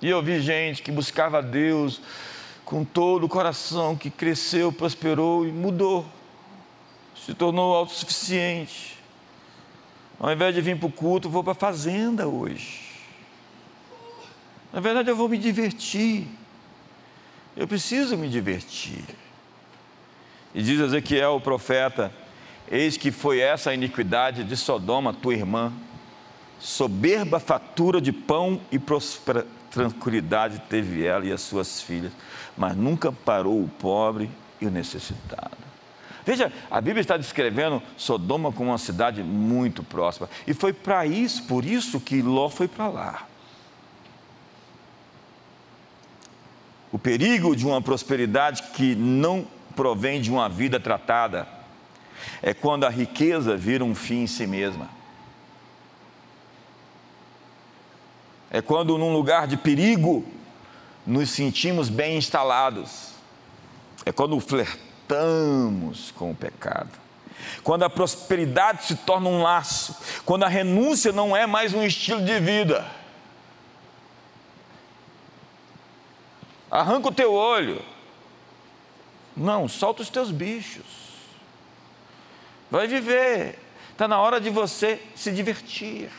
[0.00, 2.00] E eu vi gente que buscava Deus
[2.64, 6.06] com todo o coração, que cresceu, prosperou e mudou,
[7.14, 8.96] se tornou autossuficiente.
[10.18, 12.86] Ao invés de vir para o culto, vou para a fazenda hoje.
[14.72, 16.26] Na verdade, eu vou me divertir.
[17.56, 19.04] Eu preciso me divertir.
[20.54, 22.12] E diz Ezequiel, o profeta:
[22.70, 25.72] Eis que foi essa a iniquidade de Sodoma, tua irmã,
[26.58, 32.12] soberba fatura de pão e prospera, tranquilidade teve ela e as suas filhas,
[32.56, 35.56] mas nunca parou o pobre e o necessitado.
[36.24, 40.28] Veja, a Bíblia está descrevendo Sodoma como uma cidade muito próxima.
[40.44, 43.26] E foi para isso, por isso que Ló foi para lá.
[46.90, 51.46] O perigo de uma prosperidade que não provém de uma vida tratada
[52.42, 54.88] é quando a riqueza vira um fim em si mesma.
[58.50, 60.24] É quando, num lugar de perigo,
[61.06, 63.10] nos sentimos bem instalados.
[64.04, 66.90] É quando flertamos com o pecado.
[67.62, 69.96] Quando a prosperidade se torna um laço.
[70.24, 72.86] Quando a renúncia não é mais um estilo de vida.
[76.70, 77.82] Arranca o teu olho.
[79.36, 81.05] Não, solta os teus bichos.
[82.70, 83.58] Vai viver.
[83.92, 86.10] Está na hora de você se divertir.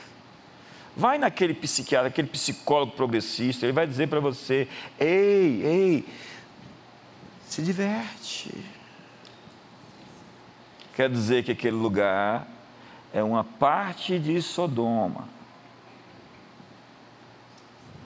[0.95, 4.67] Vai naquele psiquiatra, aquele psicólogo progressista, ele vai dizer para você:
[4.99, 6.07] ei, ei,
[7.47, 8.51] se diverte.
[10.95, 12.47] Quer dizer que aquele lugar
[13.13, 15.29] é uma parte de Sodoma.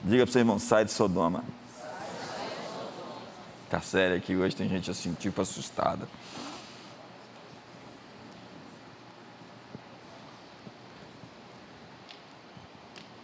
[0.04, 1.42] Diga para seu irmão: sai de Sodoma.
[3.64, 6.06] Está sério aqui hoje, tem gente assim, tipo assustada.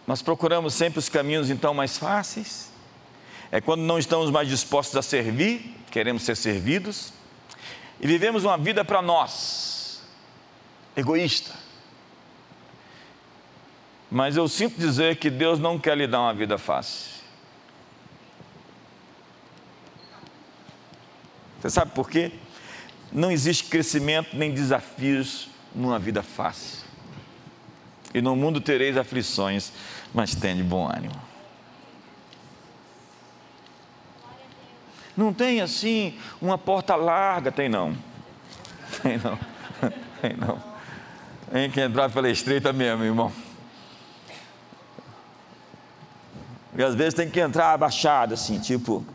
[0.09, 2.71] Nós procuramos sempre os caminhos então mais fáceis.
[3.51, 7.13] É quando não estamos mais dispostos a servir, queremos ser servidos.
[8.01, 10.01] E vivemos uma vida para nós,
[10.97, 11.53] egoísta.
[14.09, 17.21] Mas eu sinto dizer que Deus não quer lhe dar uma vida fácil.
[21.61, 22.31] Você sabe por quê?
[23.11, 26.88] Não existe crescimento nem desafios numa vida fácil.
[28.13, 29.71] E no mundo tereis aflições,
[30.13, 31.29] mas de bom ânimo.
[35.15, 37.95] Não tem assim uma porta larga, tem não.
[39.01, 39.37] Tem não.
[40.21, 40.61] Tem não.
[41.51, 43.31] Tem que entrar pela estreita mesmo, irmão.
[46.75, 49.05] E às vezes tem que entrar abaixado, assim, tipo.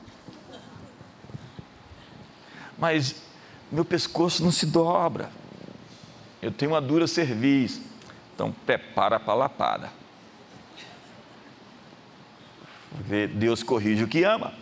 [2.79, 3.23] Mas
[3.71, 5.31] meu pescoço não se dobra.
[6.43, 7.81] Eu tenho uma dura cerviz.
[8.35, 9.93] Então prepara para a lapada.
[13.35, 14.53] Deus corrige o que ama.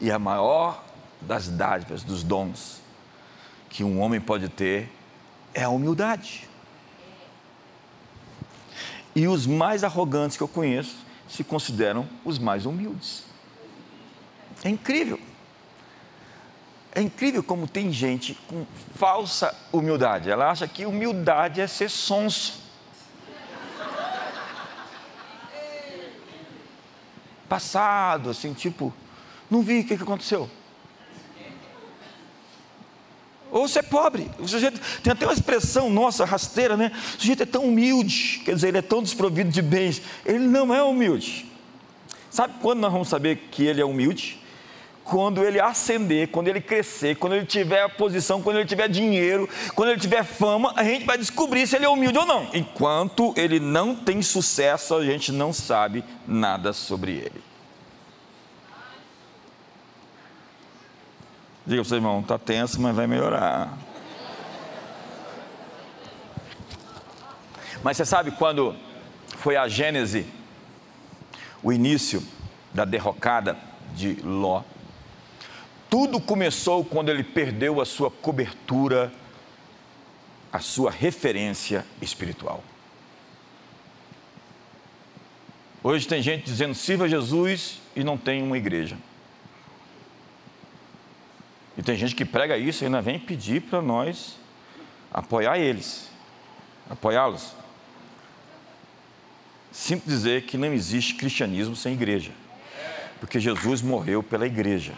[0.00, 0.84] E a maior
[1.20, 2.82] das dádivas, dos dons
[3.70, 4.90] que um homem pode ter
[5.52, 6.48] é a humildade.
[9.14, 10.96] E os mais arrogantes que eu conheço
[11.28, 13.24] se consideram os mais humildes.
[14.62, 15.20] É incrível.
[16.94, 20.30] É incrível como tem gente com falsa humildade.
[20.30, 22.62] Ela acha que humildade é ser sonso.
[27.48, 28.94] Passado, assim, tipo,
[29.50, 30.48] não vi o que, que aconteceu.
[33.54, 34.28] ou ser pobre.
[34.40, 36.90] O sujeito tem até uma expressão nossa, rasteira, né?
[37.16, 40.02] O sujeito é tão humilde, quer dizer, ele é tão desprovido de bens.
[40.26, 41.46] Ele não é humilde.
[42.28, 44.43] Sabe quando nós vamos saber que ele é humilde?
[45.04, 49.90] Quando ele ascender, quando ele crescer, quando ele tiver posição, quando ele tiver dinheiro, quando
[49.90, 52.48] ele tiver fama, a gente vai descobrir se ele é humilde ou não.
[52.54, 57.44] Enquanto ele não tem sucesso, a gente não sabe nada sobre ele.
[61.66, 63.76] Diga para o seu irmão, está tenso, mas vai melhorar.
[67.82, 68.74] Mas você sabe quando
[69.36, 70.26] foi a Gênese,
[71.62, 72.22] o início
[72.72, 73.58] da derrocada
[73.94, 74.62] de Ló?
[75.90, 79.12] Tudo começou quando ele perdeu a sua cobertura,
[80.52, 82.62] a sua referência espiritual.
[85.82, 88.96] Hoje tem gente dizendo sirva Jesus e não tem uma igreja.
[91.76, 94.36] E tem gente que prega isso e ainda vem pedir para nós
[95.12, 96.08] apoiar eles,
[96.88, 97.52] apoiá-los.
[99.70, 102.30] Sinto dizer que não existe cristianismo sem igreja,
[103.18, 104.94] porque Jesus morreu pela igreja.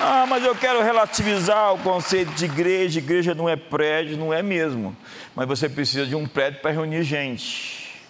[0.00, 3.00] Ah, mas eu quero relativizar o conceito de igreja.
[3.00, 4.96] Igreja não é prédio, não é mesmo.
[5.34, 8.00] Mas você precisa de um prédio para reunir gente.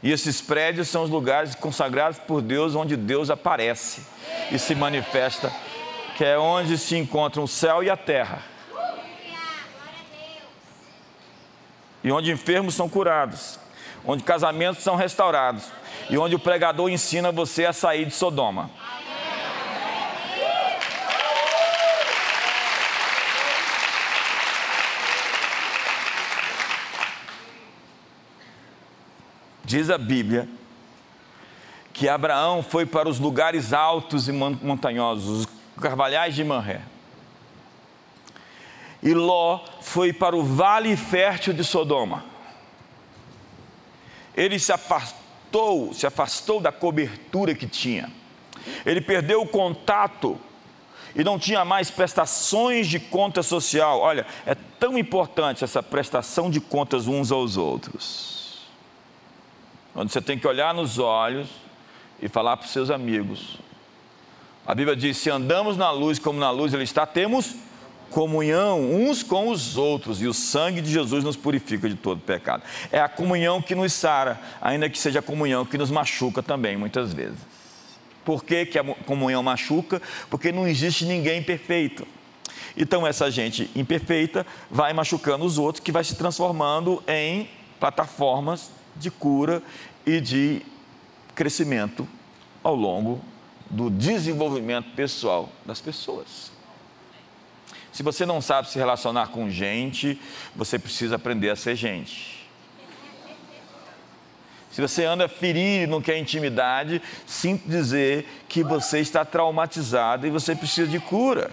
[0.00, 4.02] E esses prédios são os lugares consagrados por Deus, onde Deus aparece
[4.52, 5.52] e se manifesta,
[6.16, 8.42] que é onde se encontram o céu e a terra.
[12.02, 13.58] E onde enfermos são curados,
[14.06, 15.64] onde casamentos são restaurados,
[16.08, 18.70] e onde o pregador ensina você a sair de Sodoma.
[29.70, 30.48] Diz a Bíblia
[31.92, 36.80] que Abraão foi para os lugares altos e montanhosos, os carvalhais de Manré.
[39.00, 42.24] E Ló foi para o vale fértil de Sodoma.
[44.36, 48.10] Ele se afastou, se afastou da cobertura que tinha.
[48.84, 50.36] Ele perdeu o contato
[51.14, 54.00] e não tinha mais prestações de conta social.
[54.00, 58.29] Olha, é tão importante essa prestação de contas uns aos outros
[59.94, 61.48] onde você tem que olhar nos olhos
[62.20, 63.58] e falar para os seus amigos.
[64.66, 67.56] A Bíblia diz: se andamos na luz como na luz Ele está, temos
[68.10, 72.62] comunhão uns com os outros, e o sangue de Jesus nos purifica de todo pecado.
[72.90, 76.76] É a comunhão que nos sara, ainda que seja a comunhão que nos machuca também,
[76.76, 77.38] muitas vezes.
[78.24, 80.02] Por que, que a comunhão machuca?
[80.28, 82.06] Porque não existe ninguém perfeito.
[82.76, 87.48] Então, essa gente imperfeita vai machucando os outros, que vai se transformando em
[87.78, 89.62] plataformas de cura
[90.06, 90.62] e de
[91.34, 92.06] crescimento
[92.62, 93.20] ao longo
[93.68, 96.50] do desenvolvimento pessoal das pessoas.
[97.92, 100.20] Se você não sabe se relacionar com gente,
[100.54, 102.40] você precisa aprender a ser gente.
[104.70, 110.30] Se você anda ferido e não quer intimidade, sinto dizer que você está traumatizado e
[110.30, 111.50] você precisa de cura.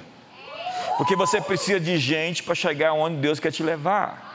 [0.97, 4.26] Porque você precisa de gente para chegar onde Deus quer te levar.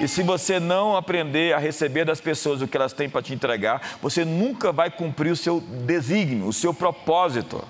[0.00, 3.34] E se você não aprender a receber das pessoas o que elas têm para te
[3.34, 7.64] entregar, você nunca vai cumprir o seu desígnio, o seu propósito.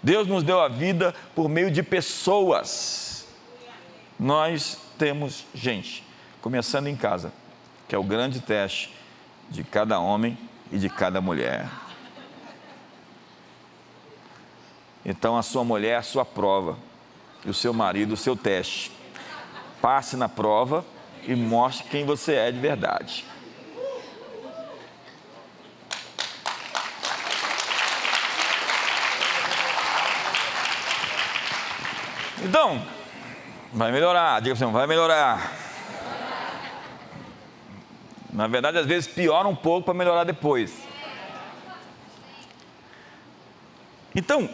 [0.00, 3.26] Deus nos deu a vida por meio de pessoas.
[4.18, 6.04] Nós temos gente,
[6.40, 7.32] começando em casa,
[7.88, 8.94] que é o grande teste
[9.50, 10.38] de cada homem
[10.70, 11.68] e de cada mulher.
[15.04, 16.78] Então a sua mulher é a sua prova,
[17.44, 18.92] e o seu marido o seu teste.
[19.80, 20.84] Passe na prova
[21.26, 23.24] e mostre quem você é de verdade.
[32.44, 32.84] Então,
[33.72, 35.52] vai melhorar, diga assim, vai melhorar.
[38.32, 40.72] Na verdade, às vezes piora um pouco para melhorar depois.
[44.14, 44.48] Então,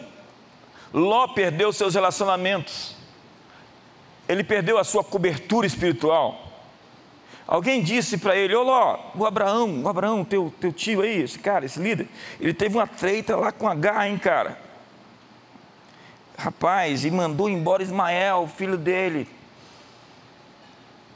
[0.93, 2.95] Ló perdeu seus relacionamentos,
[4.27, 6.48] ele perdeu a sua cobertura espiritual.
[7.47, 8.63] Alguém disse para ele: Ô
[9.15, 12.07] o Abraão, o Abraão, teu, teu tio aí, esse cara, esse líder,
[12.39, 14.57] ele teve uma treita lá com H, hein, cara?
[16.37, 19.27] Rapaz, e mandou embora Ismael, filho dele.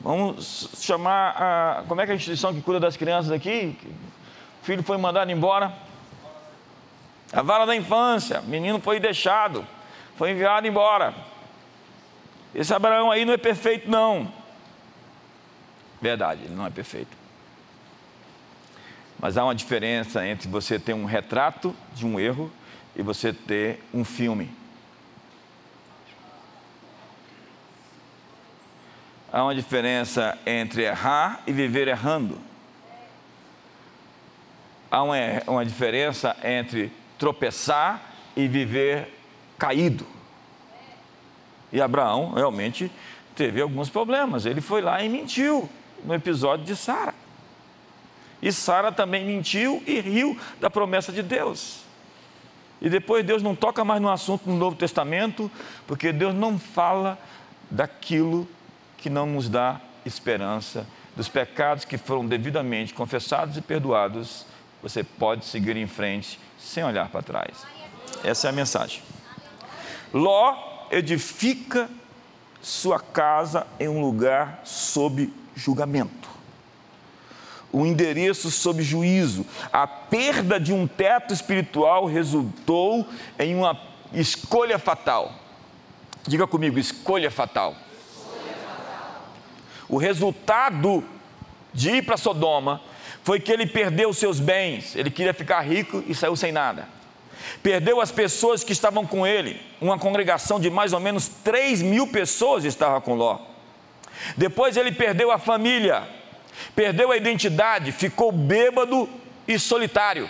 [0.02, 1.84] Vamos chamar a.
[1.88, 3.78] Como é que é a instituição que cuida das crianças aqui?
[4.62, 5.74] O filho foi mandado embora.
[7.32, 9.66] A vara da infância, o menino foi deixado,
[10.18, 11.14] foi enviado embora.
[12.54, 14.32] Esse Abraão aí não é perfeito, não.
[16.04, 17.16] Verdade, ele não é perfeito.
[19.18, 22.52] Mas há uma diferença entre você ter um retrato de um erro
[22.94, 24.54] e você ter um filme.
[29.32, 32.38] Há uma diferença entre errar e viver errando.
[34.92, 35.16] Há uma,
[35.48, 38.02] uma diferença entre tropeçar
[38.36, 39.08] e viver
[39.58, 40.06] caído.
[41.72, 42.92] E Abraão realmente
[43.34, 44.46] teve alguns problemas.
[44.46, 45.70] Ele foi lá e mentiu
[46.06, 47.14] no episódio de Sara.
[48.42, 51.82] E Sara também mentiu e riu da promessa de Deus.
[52.82, 55.50] E depois Deus não toca mais no assunto no Novo Testamento,
[55.88, 57.18] porque Deus não fala
[57.72, 58.46] daquilo
[58.98, 60.86] que não nos dá esperança,
[61.16, 64.46] dos pecados que foram devidamente confessados e perdoados.
[64.82, 67.66] Você pode seguir em frente sem olhar para trás.
[68.24, 69.02] Essa é a mensagem.
[70.14, 71.90] Ló edifica
[72.62, 76.30] sua casa em um lugar sob julgamento.
[77.72, 79.46] O endereço sob juízo.
[79.72, 83.08] A perda de um teto espiritual resultou
[83.40, 83.80] em uma
[84.14, 85.34] escolha fatal.
[86.28, 87.76] Diga comigo, escolha fatal.
[89.90, 91.04] O resultado
[91.74, 92.82] de ir para Sodoma
[93.24, 96.88] foi que ele perdeu seus bens, ele queria ficar rico e saiu sem nada.
[97.62, 102.08] Perdeu as pessoas que estavam com ele, uma congregação de mais ou menos 3 mil
[102.08, 103.53] pessoas estava com Ló.
[104.38, 106.08] Depois ele perdeu a família,
[106.76, 109.10] perdeu a identidade, ficou bêbado
[109.48, 110.30] e solitário.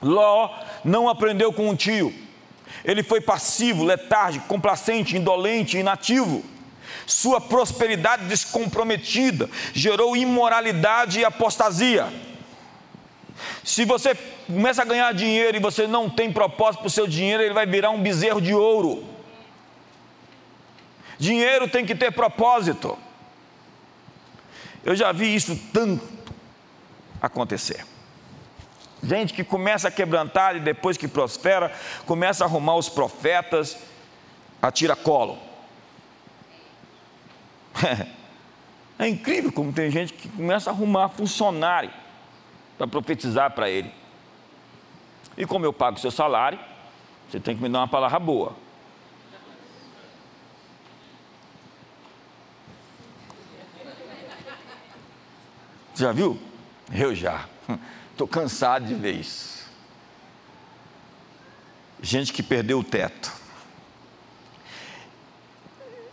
[0.00, 0.50] Ló
[0.84, 2.12] não aprendeu com um tio,
[2.84, 6.42] ele foi passivo, letárgico, complacente, indolente, inativo.
[7.06, 12.08] Sua prosperidade descomprometida gerou imoralidade e apostasia.
[13.64, 14.16] Se você
[14.46, 17.66] começa a ganhar dinheiro e você não tem propósito para o seu dinheiro, ele vai
[17.66, 19.04] virar um bezerro de ouro.
[21.22, 22.98] Dinheiro tem que ter propósito.
[24.84, 26.02] Eu já vi isso tanto
[27.20, 27.86] acontecer.
[29.00, 31.72] Gente que começa a quebrantar e depois que prospera,
[32.06, 33.78] começa a arrumar os profetas
[34.60, 35.38] a tira-colo.
[38.98, 41.90] É incrível como tem gente que começa a arrumar funcionário
[42.78, 43.92] para profetizar para ele.
[45.36, 46.60] E como eu pago seu salário,
[47.28, 48.54] você tem que me dar uma palavra boa.
[56.02, 56.36] Já viu?
[56.92, 57.46] Eu já.
[58.10, 59.64] Estou cansado de ver isso.
[62.02, 63.32] Gente que perdeu o teto.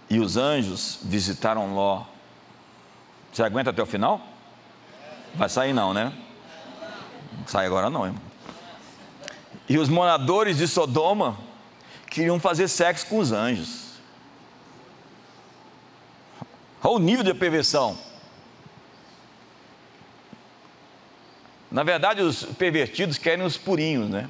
[0.07, 2.05] E os anjos visitaram Ló.
[3.33, 4.21] Você aguenta até o final?
[5.33, 6.13] Vai sair não, né?
[7.47, 8.21] sai agora não, irmão.
[9.67, 11.35] E os moradores de Sodoma
[12.11, 13.93] queriam fazer sexo com os anjos.
[16.83, 18.08] Olha o nível de perversão.
[21.79, 24.29] Na verdade, os pervertidos querem os purinhos, né?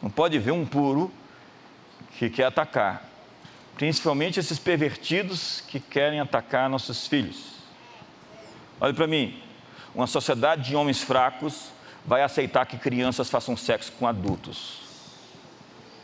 [0.00, 1.12] Não pode ver um puro
[2.16, 3.06] que quer atacar.
[3.76, 7.56] Principalmente esses pervertidos que querem atacar nossos filhos.
[8.80, 9.42] Olha para mim,
[9.94, 11.66] uma sociedade de homens fracos
[12.02, 14.80] vai aceitar que crianças façam sexo com adultos.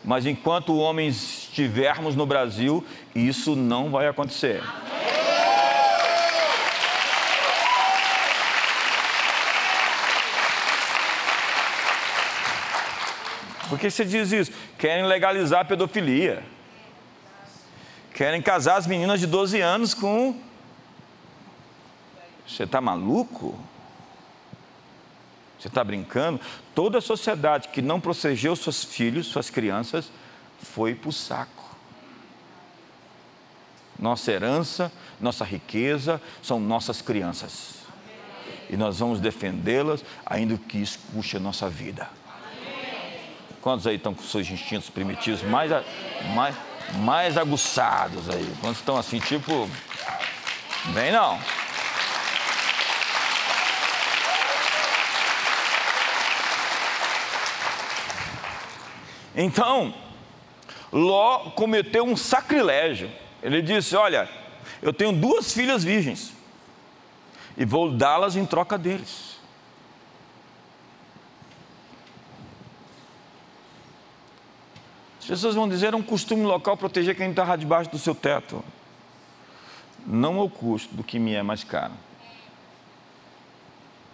[0.05, 4.63] Mas enquanto homens estivermos no Brasil, isso não vai acontecer.
[13.69, 14.53] Por que você diz isso?
[14.79, 16.43] Querem legalizar a pedofilia.
[18.15, 20.41] Querem casar as meninas de 12 anos com.
[22.47, 23.59] Você está maluco?
[25.59, 26.41] Você está brincando?
[26.75, 30.11] Toda a sociedade que não protegeu seus filhos, suas crianças,
[30.63, 31.77] foi para o saco.
[33.99, 37.79] Nossa herança, nossa riqueza são nossas crianças.
[38.71, 42.09] E nós vamos defendê-las, ainda que isso custe a nossa vida.
[43.69, 45.71] Quantos aí estão com seus instintos primitivos mais,
[46.35, 46.57] mais,
[47.01, 48.51] mais aguçados aí?
[48.63, 49.69] Quantos estão assim, tipo.
[50.95, 51.39] Bem, não.
[59.37, 59.93] Então,
[60.91, 63.13] Ló cometeu um sacrilégio.
[63.43, 64.31] Ele disse: Olha,
[64.81, 66.33] eu tenho duas filhas virgens
[67.55, 69.29] e vou dá-las em troca deles.
[75.18, 78.65] As pessoas vão dizer: é um costume local proteger quem está debaixo do seu teto.
[80.07, 81.93] Não ao custo do que me é mais caro.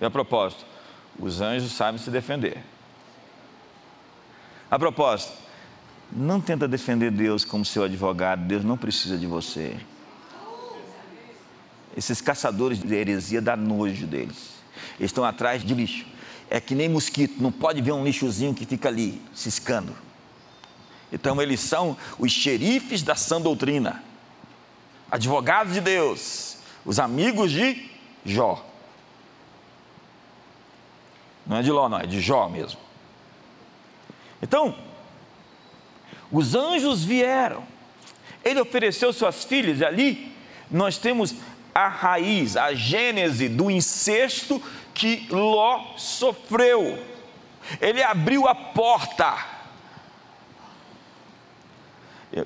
[0.01, 0.67] E a propósito,
[1.19, 2.59] os anjos sabem se defender.
[4.71, 5.33] A propósito,
[6.11, 9.77] não tenta defender Deus como seu advogado, Deus não precisa de você.
[11.97, 14.55] Esses caçadores de heresia dá nojo deles.
[14.99, 16.07] Eles estão atrás de lixo.
[16.51, 19.95] é que nem mosquito, não pode ver um lixozinho que fica ali, ciscando.
[21.13, 24.03] Então, eles são os xerifes da sã doutrina,
[25.11, 27.89] advogados de Deus, os amigos de
[28.25, 28.65] Jó.
[31.47, 32.81] Não é de Ló, não, é de Jó mesmo.
[34.43, 34.77] Então,
[36.33, 37.65] os anjos vieram,
[38.45, 40.37] ele ofereceu suas filhas, e ali
[40.71, 41.35] nós temos
[41.75, 47.03] a raiz, a gênese do incesto que Ló sofreu.
[47.81, 49.54] Ele abriu a porta.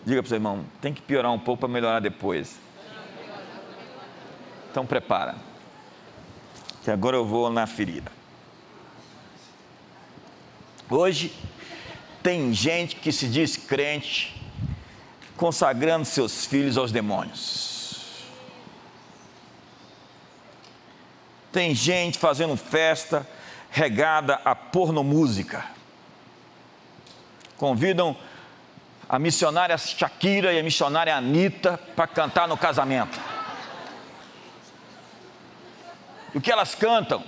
[0.04, 2.56] Diga para o seu irmão, tem que piorar um pouco para melhorar depois.
[4.70, 5.34] Então prepara.
[6.84, 8.12] Que agora eu vou na ferida.
[10.90, 11.34] Hoje
[12.22, 14.38] tem gente que se diz crente,
[15.38, 18.26] consagrando seus filhos aos demônios.
[21.50, 23.26] Tem gente fazendo festa
[23.70, 25.64] regada a pornomúsica.
[27.56, 28.16] Convidam
[29.08, 33.18] a missionária Shakira e a missionária Anitta para cantar no casamento.
[36.34, 37.24] E o que elas cantam?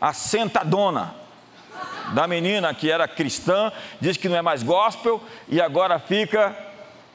[0.00, 1.14] A sentadona
[2.12, 6.56] da menina que era cristã, diz que não é mais gospel e agora fica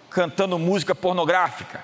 [0.09, 1.81] cantando música pornográfica.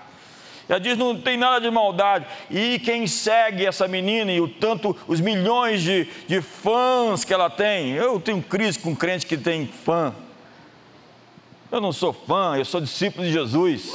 [0.68, 2.26] Ela diz: não tem nada de maldade.
[2.50, 7.50] E quem segue essa menina e o tanto, os milhões de, de fãs que ela
[7.50, 7.92] tem.
[7.92, 10.14] Eu tenho crise com crente que tem fã.
[11.74, 13.92] Eu não sou fã, eu sou discípulo de Jesus.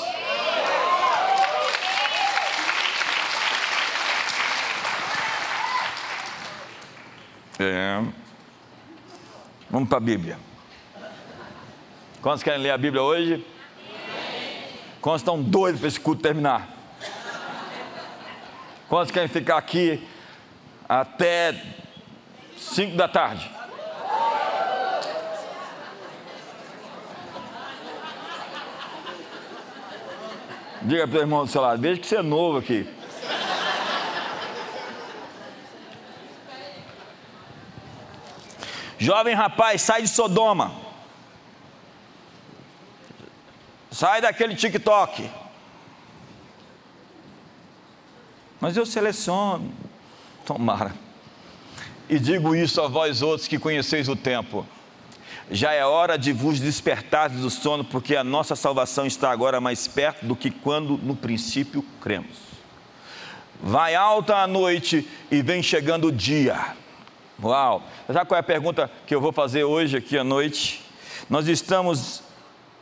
[7.60, 8.02] É.
[9.70, 10.40] Vamos para a Bíblia.
[12.20, 13.46] Quantos querem ler a Bíblia hoje?
[15.00, 16.68] Quantos estão doidos para esse culto terminar?
[18.88, 20.04] Quantos querem ficar aqui
[20.88, 21.54] até
[22.56, 23.57] 5 da tarde?
[30.88, 32.88] Diga para o irmão do seu lado, veja que você é novo aqui.
[38.96, 40.72] Jovem rapaz, sai de Sodoma.
[43.90, 45.30] Sai daquele TikTok.
[48.58, 49.70] Mas eu seleciono.
[50.46, 50.94] Tomara.
[52.08, 54.66] E digo isso a vós outros que conheceis o tempo.
[55.50, 59.88] Já é hora de vos despertar do sono, porque a nossa salvação está agora mais
[59.88, 62.36] perto do que quando no princípio cremos.
[63.60, 66.76] Vai alta a noite e vem chegando o dia.
[67.42, 67.82] Uau!
[68.06, 70.84] Sabe qual é a pergunta que eu vou fazer hoje aqui à noite?
[71.30, 72.22] Nós estamos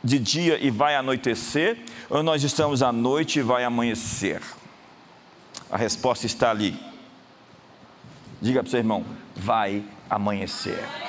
[0.03, 1.77] de dia e vai anoitecer,
[2.09, 4.41] ou nós estamos à noite e vai amanhecer?
[5.69, 6.77] A resposta está ali.
[8.41, 9.05] Diga para o seu irmão:
[9.35, 11.06] vai amanhecer.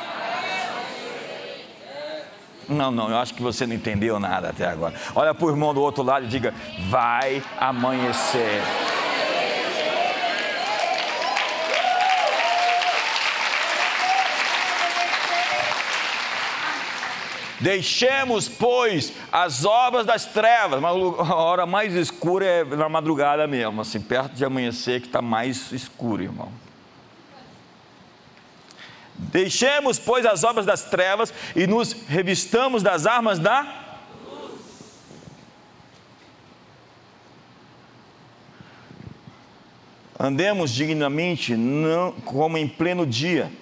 [2.69, 4.95] Não, não, eu acho que você não entendeu nada até agora.
[5.15, 6.53] Olha para o irmão do outro lado e diga:
[6.89, 8.63] vai amanhecer.
[17.61, 20.81] Deixemos, pois, as obras das trevas.
[20.81, 25.21] Mas a hora mais escura é na madrugada mesmo, assim, perto de amanhecer, que está
[25.21, 26.68] mais escuro, irmão.
[29.19, 33.63] Deixemos, pois, as obras das trevas e nos revistamos das armas da
[34.25, 34.61] luz.
[40.19, 43.53] Andemos dignamente, não como em pleno dia,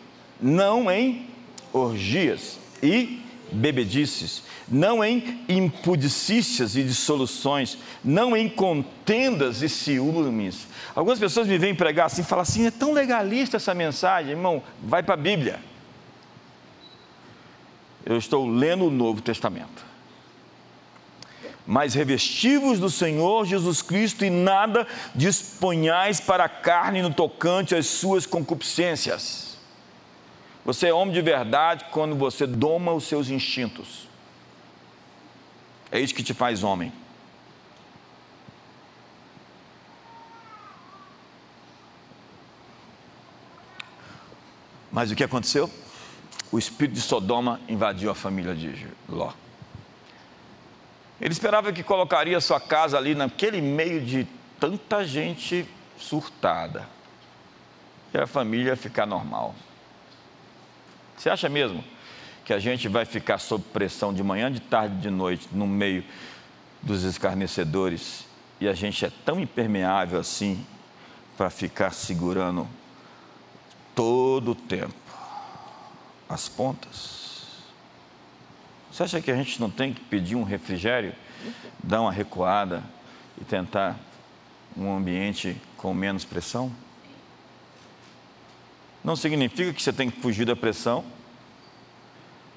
[0.40, 1.28] não em
[1.72, 10.66] orgias e bebedices, não em impudicícias e dissoluções, não em contendas e ciúmes.
[10.94, 15.02] Algumas pessoas me vêm pregar assim, falam assim, é tão legalista essa mensagem, irmão, vai
[15.02, 15.60] para a Bíblia.
[18.04, 19.84] Eu estou lendo o Novo Testamento.
[21.66, 27.86] Mas revestivos do Senhor Jesus Cristo e nada disponhais para a carne no tocante às
[27.86, 29.45] suas concupiscências
[30.66, 34.08] você é homem de verdade quando você doma os seus instintos.
[35.92, 36.92] É isso que te faz homem.
[44.90, 45.70] Mas o que aconteceu?
[46.50, 49.32] O espírito de Sodoma invadiu a família de Ló.
[51.20, 54.26] Ele esperava que colocaria sua casa ali naquele meio de
[54.58, 55.64] tanta gente
[55.96, 56.88] surtada.
[58.12, 59.54] E a família ia ficar normal.
[61.16, 61.82] Você acha mesmo
[62.44, 66.04] que a gente vai ficar sob pressão de manhã, de tarde, de noite, no meio
[66.82, 68.26] dos escarnecedores
[68.60, 70.64] e a gente é tão impermeável assim
[71.36, 72.66] para ficar segurando
[73.94, 74.94] todo o tempo.
[76.28, 77.46] As pontas.
[78.90, 81.14] Você acha que a gente não tem que pedir um refrigério,
[81.82, 82.82] dar uma recuada
[83.40, 83.96] e tentar
[84.76, 86.72] um ambiente com menos pressão?
[89.06, 91.04] Não significa que você tem que fugir da pressão,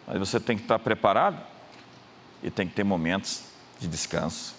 [0.08, 1.40] mas você tem que estar preparado
[2.42, 3.44] e tem que ter momentos
[3.80, 4.56] de descanso.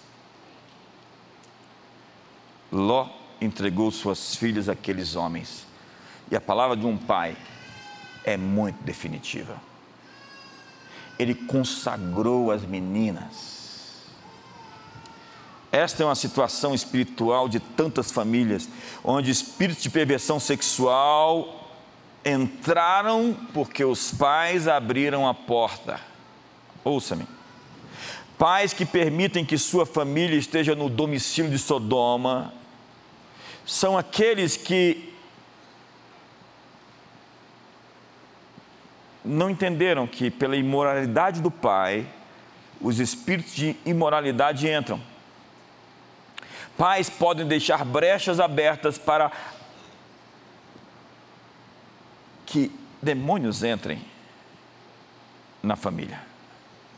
[2.71, 3.09] Ló
[3.41, 5.67] entregou suas filhas àqueles homens.
[6.31, 7.35] E a palavra de um pai
[8.23, 9.57] é muito definitiva.
[11.19, 14.05] Ele consagrou as meninas.
[15.73, 18.69] Esta é uma situação espiritual de tantas famílias,
[19.03, 21.57] onde espíritos de perversão sexual
[22.25, 25.99] entraram porque os pais abriram a porta.
[26.83, 27.27] Ouça-me.
[28.37, 32.53] Pais que permitem que sua família esteja no domicílio de Sodoma
[33.65, 35.13] são aqueles que
[39.23, 42.07] não entenderam que pela imoralidade do pai,
[42.79, 44.99] os espíritos de imoralidade entram.
[46.77, 49.31] Pais podem deixar brechas abertas para
[52.51, 52.69] que
[53.01, 54.05] demônios entrem
[55.63, 56.21] na família.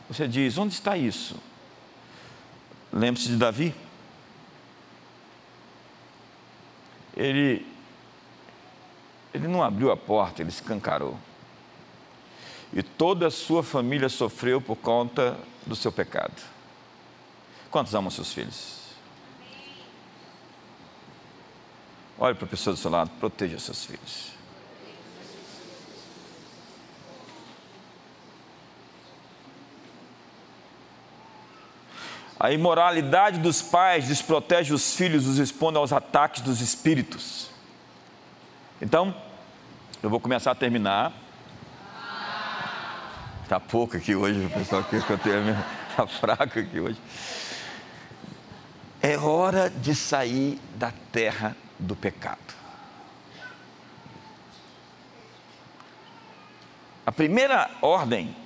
[0.08, 1.36] Você diz: onde está isso?
[2.92, 3.72] Lembre-se de Davi.
[7.16, 7.64] Ele,
[9.32, 11.16] ele não abriu a porta, ele escancarou.
[12.72, 16.42] E toda a sua família sofreu por conta do seu pecado.
[17.70, 18.82] Quantos amam seus filhos?
[22.18, 24.33] Olhe para a pessoa do seu lado, proteja seus filhos.
[32.44, 37.48] A imoralidade dos pais desprotege os filhos, os expõe aos ataques dos espíritos.
[38.82, 39.16] Então,
[40.02, 41.10] eu vou começar a terminar.
[43.42, 45.56] Está pouco aqui hoje, o pessoal que eu tenho
[45.88, 47.00] está fraco aqui hoje.
[49.00, 52.54] É hora de sair da terra do pecado.
[57.06, 58.36] A primeira ordem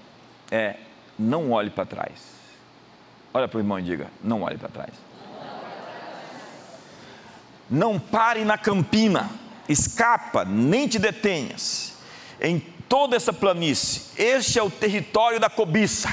[0.52, 0.76] é
[1.18, 2.37] não olhe para trás.
[3.32, 4.94] Olha para o irmão e diga: não olhe para trás.
[7.70, 9.28] Não pare na campina,
[9.68, 11.94] escapa, nem te detenhas.
[12.40, 12.58] Em
[12.88, 16.08] toda essa planície, este é o território da cobiça.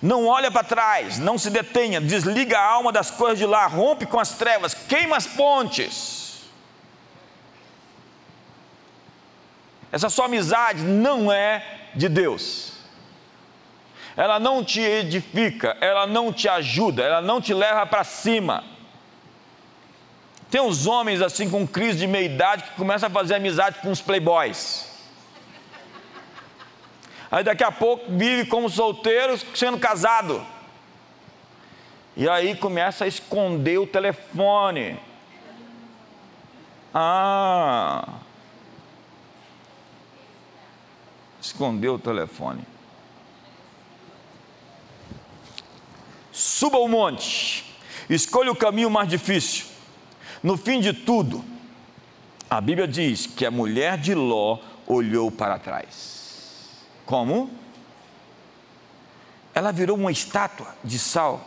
[0.00, 4.06] Não olha para trás, não se detenha, desliga a alma das coisas de lá, rompe
[4.06, 6.44] com as trevas, queima as pontes.
[9.90, 12.77] Essa sua amizade não é de Deus
[14.18, 18.64] ela não te edifica, ela não te ajuda, ela não te leva para cima.
[20.50, 23.92] Tem uns homens assim com crise de meia idade que começam a fazer amizade com
[23.92, 24.90] os playboys.
[27.30, 30.44] Aí daqui a pouco vive como solteiros sendo casado.
[32.16, 34.98] E aí começa a esconder o telefone.
[36.92, 38.14] Ah.
[41.40, 42.66] Escondeu o telefone.
[46.38, 47.64] Suba o monte,
[48.08, 49.66] escolha o caminho mais difícil.
[50.40, 51.44] No fim de tudo,
[52.48, 56.86] a Bíblia diz que a mulher de Ló olhou para trás.
[57.04, 57.50] Como?
[59.52, 61.44] Ela virou uma estátua de sal.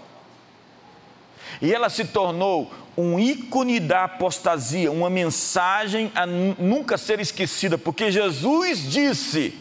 [1.61, 8.11] E ela se tornou um ícone da apostasia, uma mensagem a nunca ser esquecida, porque
[8.11, 9.57] Jesus disse: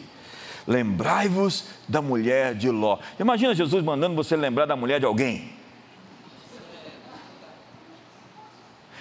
[0.70, 3.00] Lembrai-vos da mulher de Ló.
[3.18, 5.52] Imagina Jesus mandando você lembrar da mulher de alguém.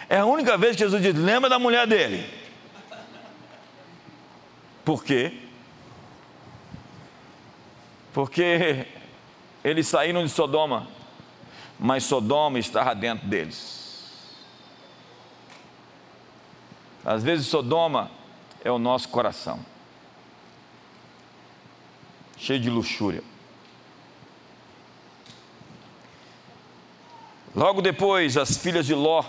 [0.10, 2.28] É a única vez que Jesus diz: lembra da mulher dele.
[4.84, 5.32] Por quê?
[8.14, 8.88] Porque
[9.64, 10.88] eles saíram de Sodoma,
[11.80, 14.10] mas Sodoma estava dentro deles.
[17.06, 18.10] Às vezes, Sodoma
[18.64, 19.64] é o nosso coração
[22.40, 23.22] cheio de luxúria.
[27.54, 29.24] Logo depois, as filhas de Ló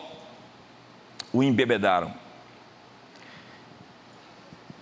[1.32, 2.14] o embebedaram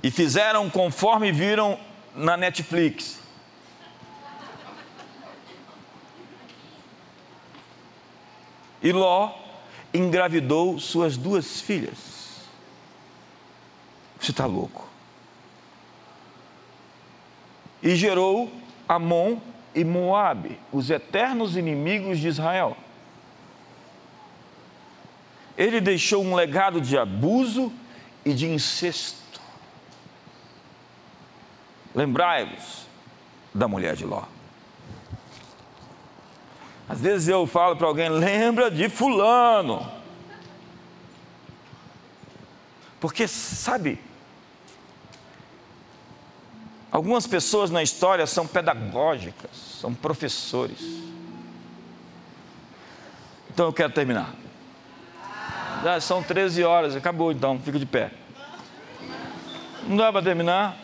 [0.02, 1.78] e fizeram conforme viram
[2.14, 3.20] na Netflix.
[8.82, 9.34] E Ló
[9.92, 12.46] engravidou suas duas filhas.
[14.20, 14.88] Você está louco?
[17.82, 18.50] E gerou
[18.88, 19.38] Amon
[19.74, 22.76] e Moabe, os eternos inimigos de Israel.
[25.56, 27.72] Ele deixou um legado de abuso
[28.24, 29.40] e de incesto.
[31.94, 32.86] Lembrai-vos
[33.54, 34.22] da mulher de Ló.
[36.88, 39.90] Às vezes eu falo para alguém, lembra de Fulano.
[43.00, 44.00] Porque, sabe,
[46.90, 50.80] algumas pessoas na história são pedagógicas, são professores.
[53.50, 54.34] Então eu quero terminar.
[56.00, 58.10] São 13 horas, acabou então, fica de pé.
[59.86, 60.76] Não dá para terminar?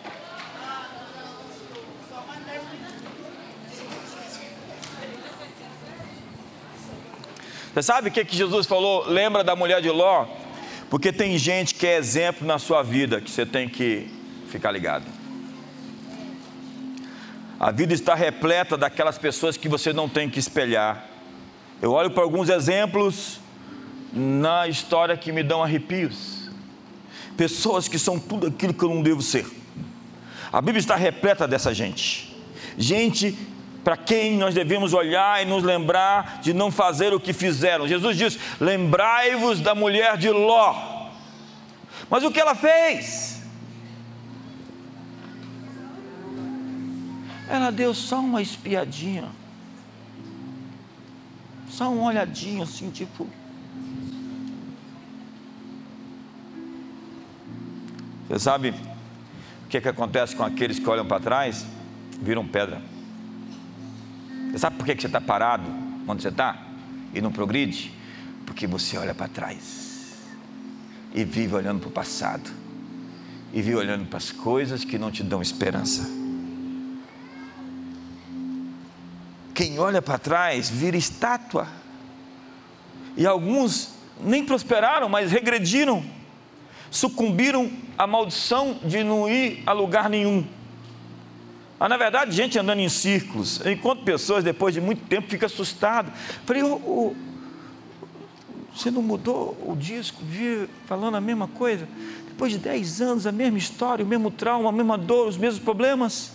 [7.73, 9.05] Você sabe o que, que Jesus falou?
[9.09, 10.27] Lembra da mulher de Ló?
[10.89, 14.09] Porque tem gente que é exemplo na sua vida que você tem que
[14.49, 15.24] ficar ligado.
[17.65, 21.07] A vida está repleta daquelas pessoas que você não tem que espelhar.
[21.81, 23.41] Eu olho para alguns exemplos
[24.13, 26.51] na história que me dão arrepios.
[27.39, 29.47] Pessoas que são tudo aquilo que eu não devo ser.
[30.53, 32.37] A Bíblia está repleta dessa gente.
[32.77, 33.35] Gente
[33.83, 37.89] para quem nós devemos olhar e nos lembrar de não fazer o que fizeram.
[37.89, 41.09] Jesus diz: Lembrai-vos da mulher de Ló.
[42.11, 43.43] Mas o que ela fez?
[47.55, 49.29] Ela deu só uma espiadinha,
[51.71, 53.29] só um olhadinho assim, tipo.
[58.27, 61.65] Você sabe o que, é que acontece com aqueles que olham para trás?
[62.21, 62.83] Viram pedra.
[64.51, 65.71] Você sabe por que você está parado
[66.09, 66.61] onde você está
[67.15, 67.93] e não progride?
[68.45, 70.17] Porque você olha para trás
[71.15, 72.51] e vive olhando para o passado
[73.53, 76.24] e vive olhando para as coisas que não te dão esperança.
[79.55, 81.69] Quem olha para trás vira estátua.
[83.17, 86.05] E alguns nem prosperaram, mas regrediram,
[86.91, 90.45] sucumbiram à maldição de não ir a lugar nenhum.
[91.79, 93.65] Mas na verdade, gente andando em círculos.
[93.65, 96.13] Enquanto pessoas, depois de muito tempo, ficam assustadas.
[96.45, 97.15] Falei, oh, oh,
[98.75, 101.87] você não mudou o disco, vi falando a mesma coisa?
[102.27, 105.63] Depois de 10 anos, a mesma história, o mesmo trauma, a mesma dor, os mesmos
[105.63, 106.33] problemas.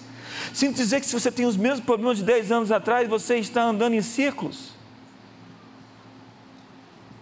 [0.54, 3.64] Sinto dizer que se você tem os mesmos problemas de 10 anos atrás, você está
[3.64, 4.72] andando em círculos.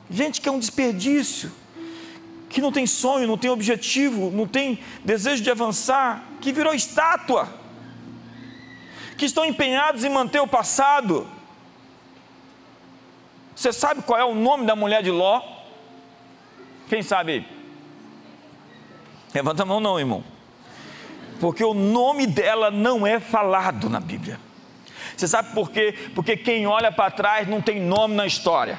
[0.10, 1.52] Gente que é um desperdício,
[2.50, 7.50] que não tem sonho, não tem objetivo, não tem desejo de avançar, que virou estátua
[9.18, 11.28] que estão empenhados em manter o passado.
[13.56, 15.42] Você sabe qual é o nome da mulher de Ló?
[16.88, 17.46] Quem sabe?
[19.34, 20.24] Levanta a mão, não, irmão.
[21.40, 24.40] Porque o nome dela não é falado na Bíblia.
[25.16, 25.94] Você sabe por quê?
[26.14, 28.78] Porque quem olha para trás não tem nome na história.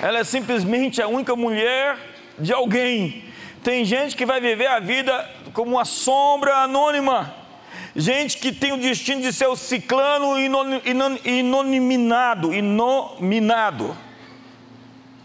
[0.00, 1.98] ela é simplesmente a única mulher
[2.38, 3.24] de alguém.
[3.62, 7.34] Tem gente que vai viver a vida como uma sombra anônima.
[8.00, 10.38] Gente que tem o destino de ser o ciclano
[11.24, 13.96] inoniminado, inominado.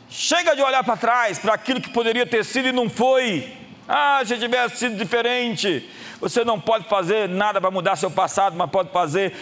[0.09, 3.53] Chega de olhar para trás, para aquilo que poderia ter sido e não foi.
[3.87, 5.87] Ah, se tivesse sido diferente.
[6.19, 9.35] Você não pode fazer nada para mudar seu passado, mas pode fazer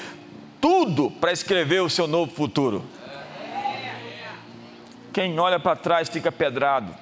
[0.59, 2.83] tudo para escrever o seu novo futuro.
[5.13, 6.93] Quem olha para trás fica pedrado,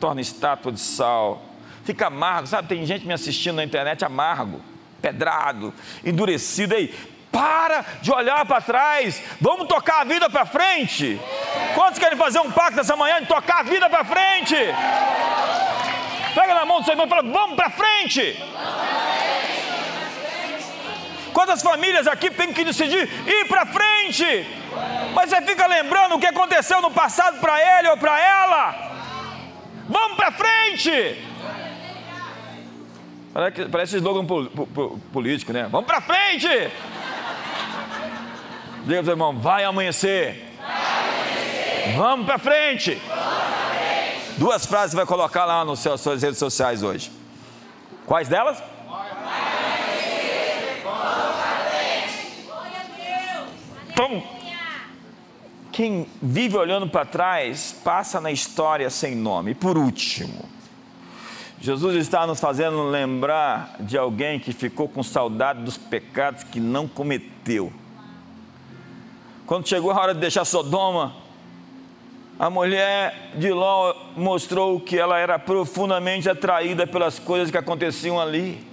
[0.00, 1.42] torna estátua de sal,
[1.84, 2.46] fica amargo.
[2.46, 4.62] Sabe, tem gente me assistindo na internet amargo,
[5.00, 5.72] pedrado,
[6.04, 6.74] endurecido.
[6.74, 6.94] Aí,
[7.30, 11.20] para de olhar para trás, vamos tocar a vida para frente.
[11.74, 14.56] Quantos querem fazer um pacto essa manhã de tocar a vida para frente?
[16.34, 18.42] Pega na mão do seu irmão e fala: vamos para frente.
[21.32, 24.46] Quantas famílias aqui têm que decidir ir para frente?
[25.14, 28.74] Mas você fica lembrando o que aconteceu no passado para ele ou para ela.
[29.88, 31.27] Vamos para frente.
[33.38, 34.26] Parece, parece slogan
[35.12, 35.68] político, né?
[35.70, 36.48] Vamos para frente.
[38.84, 40.44] Diga para o irmão, vai amanhecer.
[41.96, 43.00] Vamos para frente.
[44.38, 47.12] Duas frases você vai colocar lá nas suas redes sociais hoje.
[48.06, 48.60] Quais delas?
[53.88, 54.20] Então,
[55.70, 59.52] quem vive olhando para trás passa na história sem nome.
[59.52, 60.57] E por último,
[61.60, 66.86] Jesus está nos fazendo lembrar de alguém que ficou com saudade dos pecados que não
[66.86, 67.72] cometeu.
[69.44, 71.16] Quando chegou a hora de deixar Sodoma,
[72.38, 78.64] a mulher de Ló mostrou que ela era profundamente atraída pelas coisas que aconteciam ali.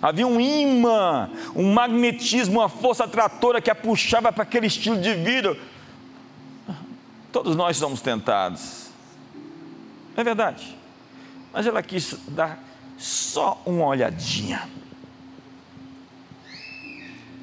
[0.00, 5.12] Havia um imã, um magnetismo, uma força atratora que a puxava para aquele estilo de
[5.14, 5.56] vida.
[7.32, 8.90] Todos nós somos tentados.
[10.16, 10.79] É verdade.
[11.52, 12.62] Mas ela quis dar
[12.96, 14.68] só uma olhadinha.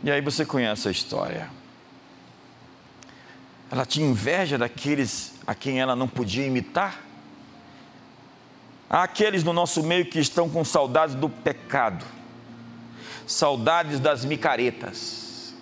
[0.04, 1.50] E aí você conhece a história.
[3.70, 7.04] Ela tinha inveja daqueles a quem ela não podia imitar.
[8.90, 12.06] Há aqueles no nosso meio que estão com saudades do pecado,
[13.26, 15.54] saudades das micaretas,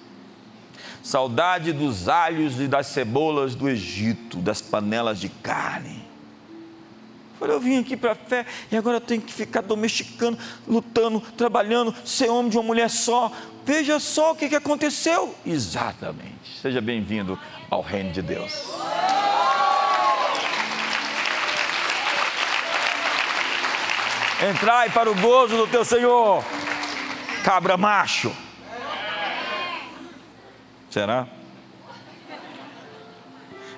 [1.02, 6.05] saudade dos alhos e das cebolas do Egito, das panelas de carne.
[7.40, 11.20] Falei, eu vim aqui para a fé e agora eu tenho que ficar domesticando, lutando,
[11.20, 13.32] trabalhando, ser homem de uma mulher só.
[13.66, 15.36] Veja só o que, que aconteceu.
[15.46, 16.62] Exatamente.
[16.62, 17.38] Seja bem-vindo
[17.70, 18.64] ao reino de Deus.
[24.50, 26.44] Entrai para o gozo do teu Senhor,
[27.44, 28.36] cabra macho.
[30.90, 31.28] Será?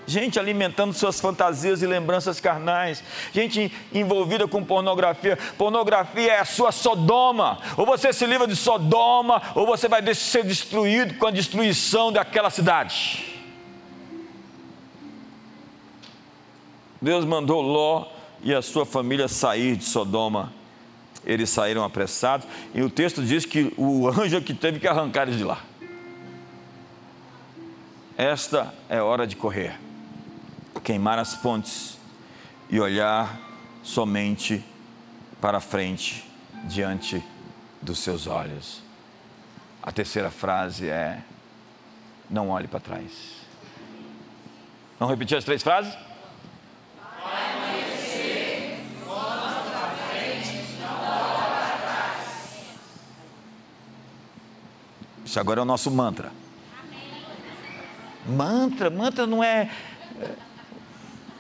[0.08, 3.04] Gente alimentando suas fantasias e lembranças carnais,
[3.34, 5.38] gente envolvida com pornografia.
[5.58, 7.60] Pornografia é a sua Sodoma.
[7.76, 12.50] Ou você se livra de Sodoma, ou você vai ser destruído com a destruição daquela
[12.50, 13.36] cidade.
[17.02, 18.08] Deus mandou Ló
[18.42, 20.54] e a sua família sair de Sodoma.
[21.26, 25.24] Eles saíram apressados, e o texto diz que o anjo é que teve que arrancar
[25.24, 25.60] eles de lá.
[28.18, 29.87] Esta é hora de correr
[30.88, 31.98] queimar as pontes
[32.70, 33.38] e olhar
[33.84, 34.64] somente
[35.42, 36.26] para frente,
[36.64, 37.22] diante
[37.82, 38.82] dos seus olhos.
[39.84, 41.22] A terceira frase é:
[42.30, 43.12] não olhe para trás.
[44.98, 45.94] Vamos repetir as três frases?
[55.26, 56.32] Isso agora é o nosso mantra.
[58.26, 59.70] Mantra, mantra não é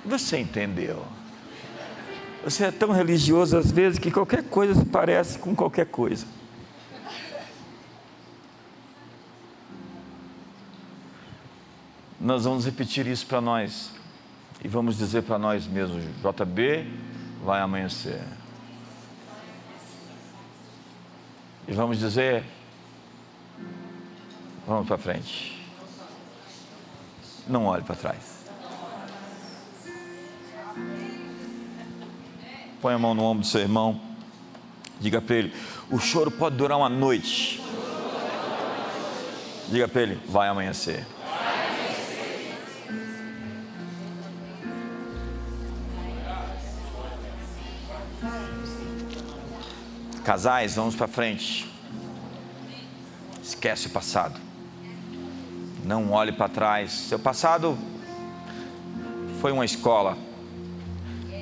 [0.07, 1.05] você entendeu?
[2.43, 6.25] Você é tão religioso às vezes que qualquer coisa se parece com qualquer coisa.
[12.19, 13.91] Nós vamos repetir isso para nós
[14.63, 16.87] e vamos dizer para nós mesmos: JB
[17.43, 18.21] vai amanhecer.
[21.67, 22.43] E vamos dizer:
[24.65, 25.61] vamos para frente.
[27.47, 28.36] Não olhe para trás.
[32.81, 33.99] Põe a mão no ombro do seu irmão.
[34.99, 35.53] Diga para ele:
[35.89, 37.61] o choro pode durar uma noite.
[39.69, 41.05] Diga para ele: vai amanhecer.
[50.23, 51.71] Casais, vamos para frente.
[53.41, 54.37] Esquece o passado.
[55.85, 56.91] Não olhe para trás.
[56.91, 57.77] Seu passado
[59.39, 60.26] foi uma escola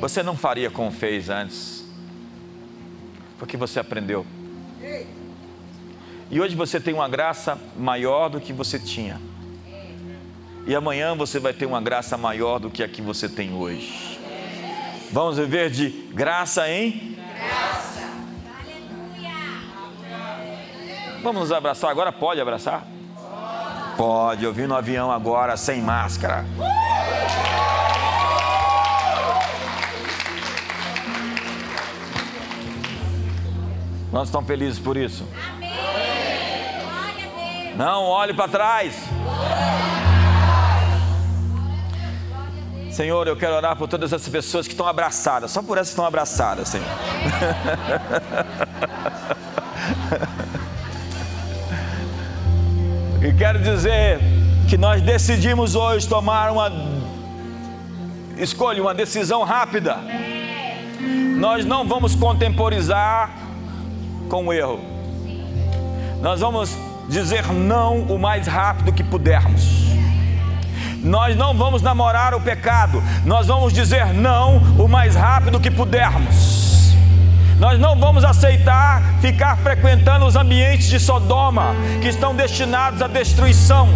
[0.08, 1.84] você não faria como fez antes,
[3.40, 4.24] porque você aprendeu.
[6.30, 9.20] E hoje você tem uma graça maior do que você tinha.
[10.68, 14.20] E amanhã você vai ter uma graça maior do que a que você tem hoje.
[15.12, 18.08] Vamos viver de graça em graça.
[21.24, 22.12] Vamos nos abraçar agora?
[22.12, 22.86] Pode abraçar?
[23.98, 24.46] Pode.
[24.46, 26.46] Eu vim no avião agora sem máscara.
[34.16, 35.28] Nós estamos felizes por isso?
[37.76, 38.96] Não olhe para trás.
[42.92, 45.96] Senhor, eu quero orar por todas essas pessoas que estão abraçadas, só por essas que
[45.96, 46.88] estão abraçadas, Senhor.
[53.28, 54.22] e quero dizer
[54.70, 56.72] que nós decidimos hoje tomar uma
[58.38, 59.98] escolha, uma decisão rápida.
[61.38, 63.44] Nós não vamos contemporizar
[64.30, 64.80] com o erro.
[66.22, 66.76] Nós vamos
[67.10, 69.86] dizer não o mais rápido que pudermos.
[71.04, 76.94] Nós não vamos namorar o pecado, nós vamos dizer não o mais rápido que pudermos.
[77.60, 83.88] Nós não vamos aceitar ficar frequentando os ambientes de Sodoma que estão destinados à destruição.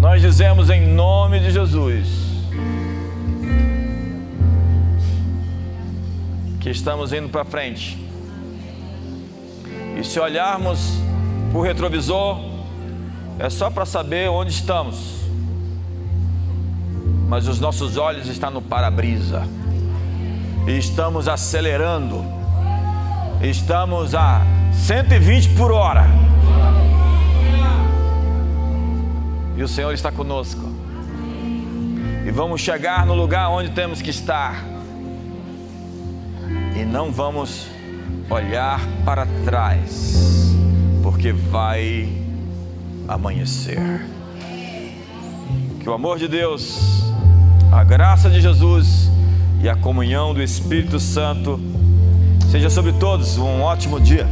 [0.00, 2.27] Nós dizemos em nome de Jesus
[6.68, 7.96] que estamos indo para frente.
[9.98, 11.00] E se olharmos
[11.50, 12.38] para o retrovisor,
[13.38, 15.22] é só para saber onde estamos.
[17.26, 19.48] Mas os nossos olhos estão no para-brisa.
[20.66, 22.22] E estamos acelerando.
[23.40, 24.42] Estamos a
[24.74, 26.04] 120 por hora.
[29.56, 30.68] E o Senhor está conosco.
[32.26, 34.77] E vamos chegar no lugar onde temos que estar.
[36.78, 37.66] E não vamos
[38.30, 40.54] olhar para trás,
[41.02, 42.08] porque vai
[43.08, 44.06] amanhecer.
[45.80, 47.02] Que o amor de Deus,
[47.72, 49.10] a graça de Jesus
[49.60, 51.60] e a comunhão do Espírito Santo
[52.48, 54.28] seja sobre todos um ótimo dia.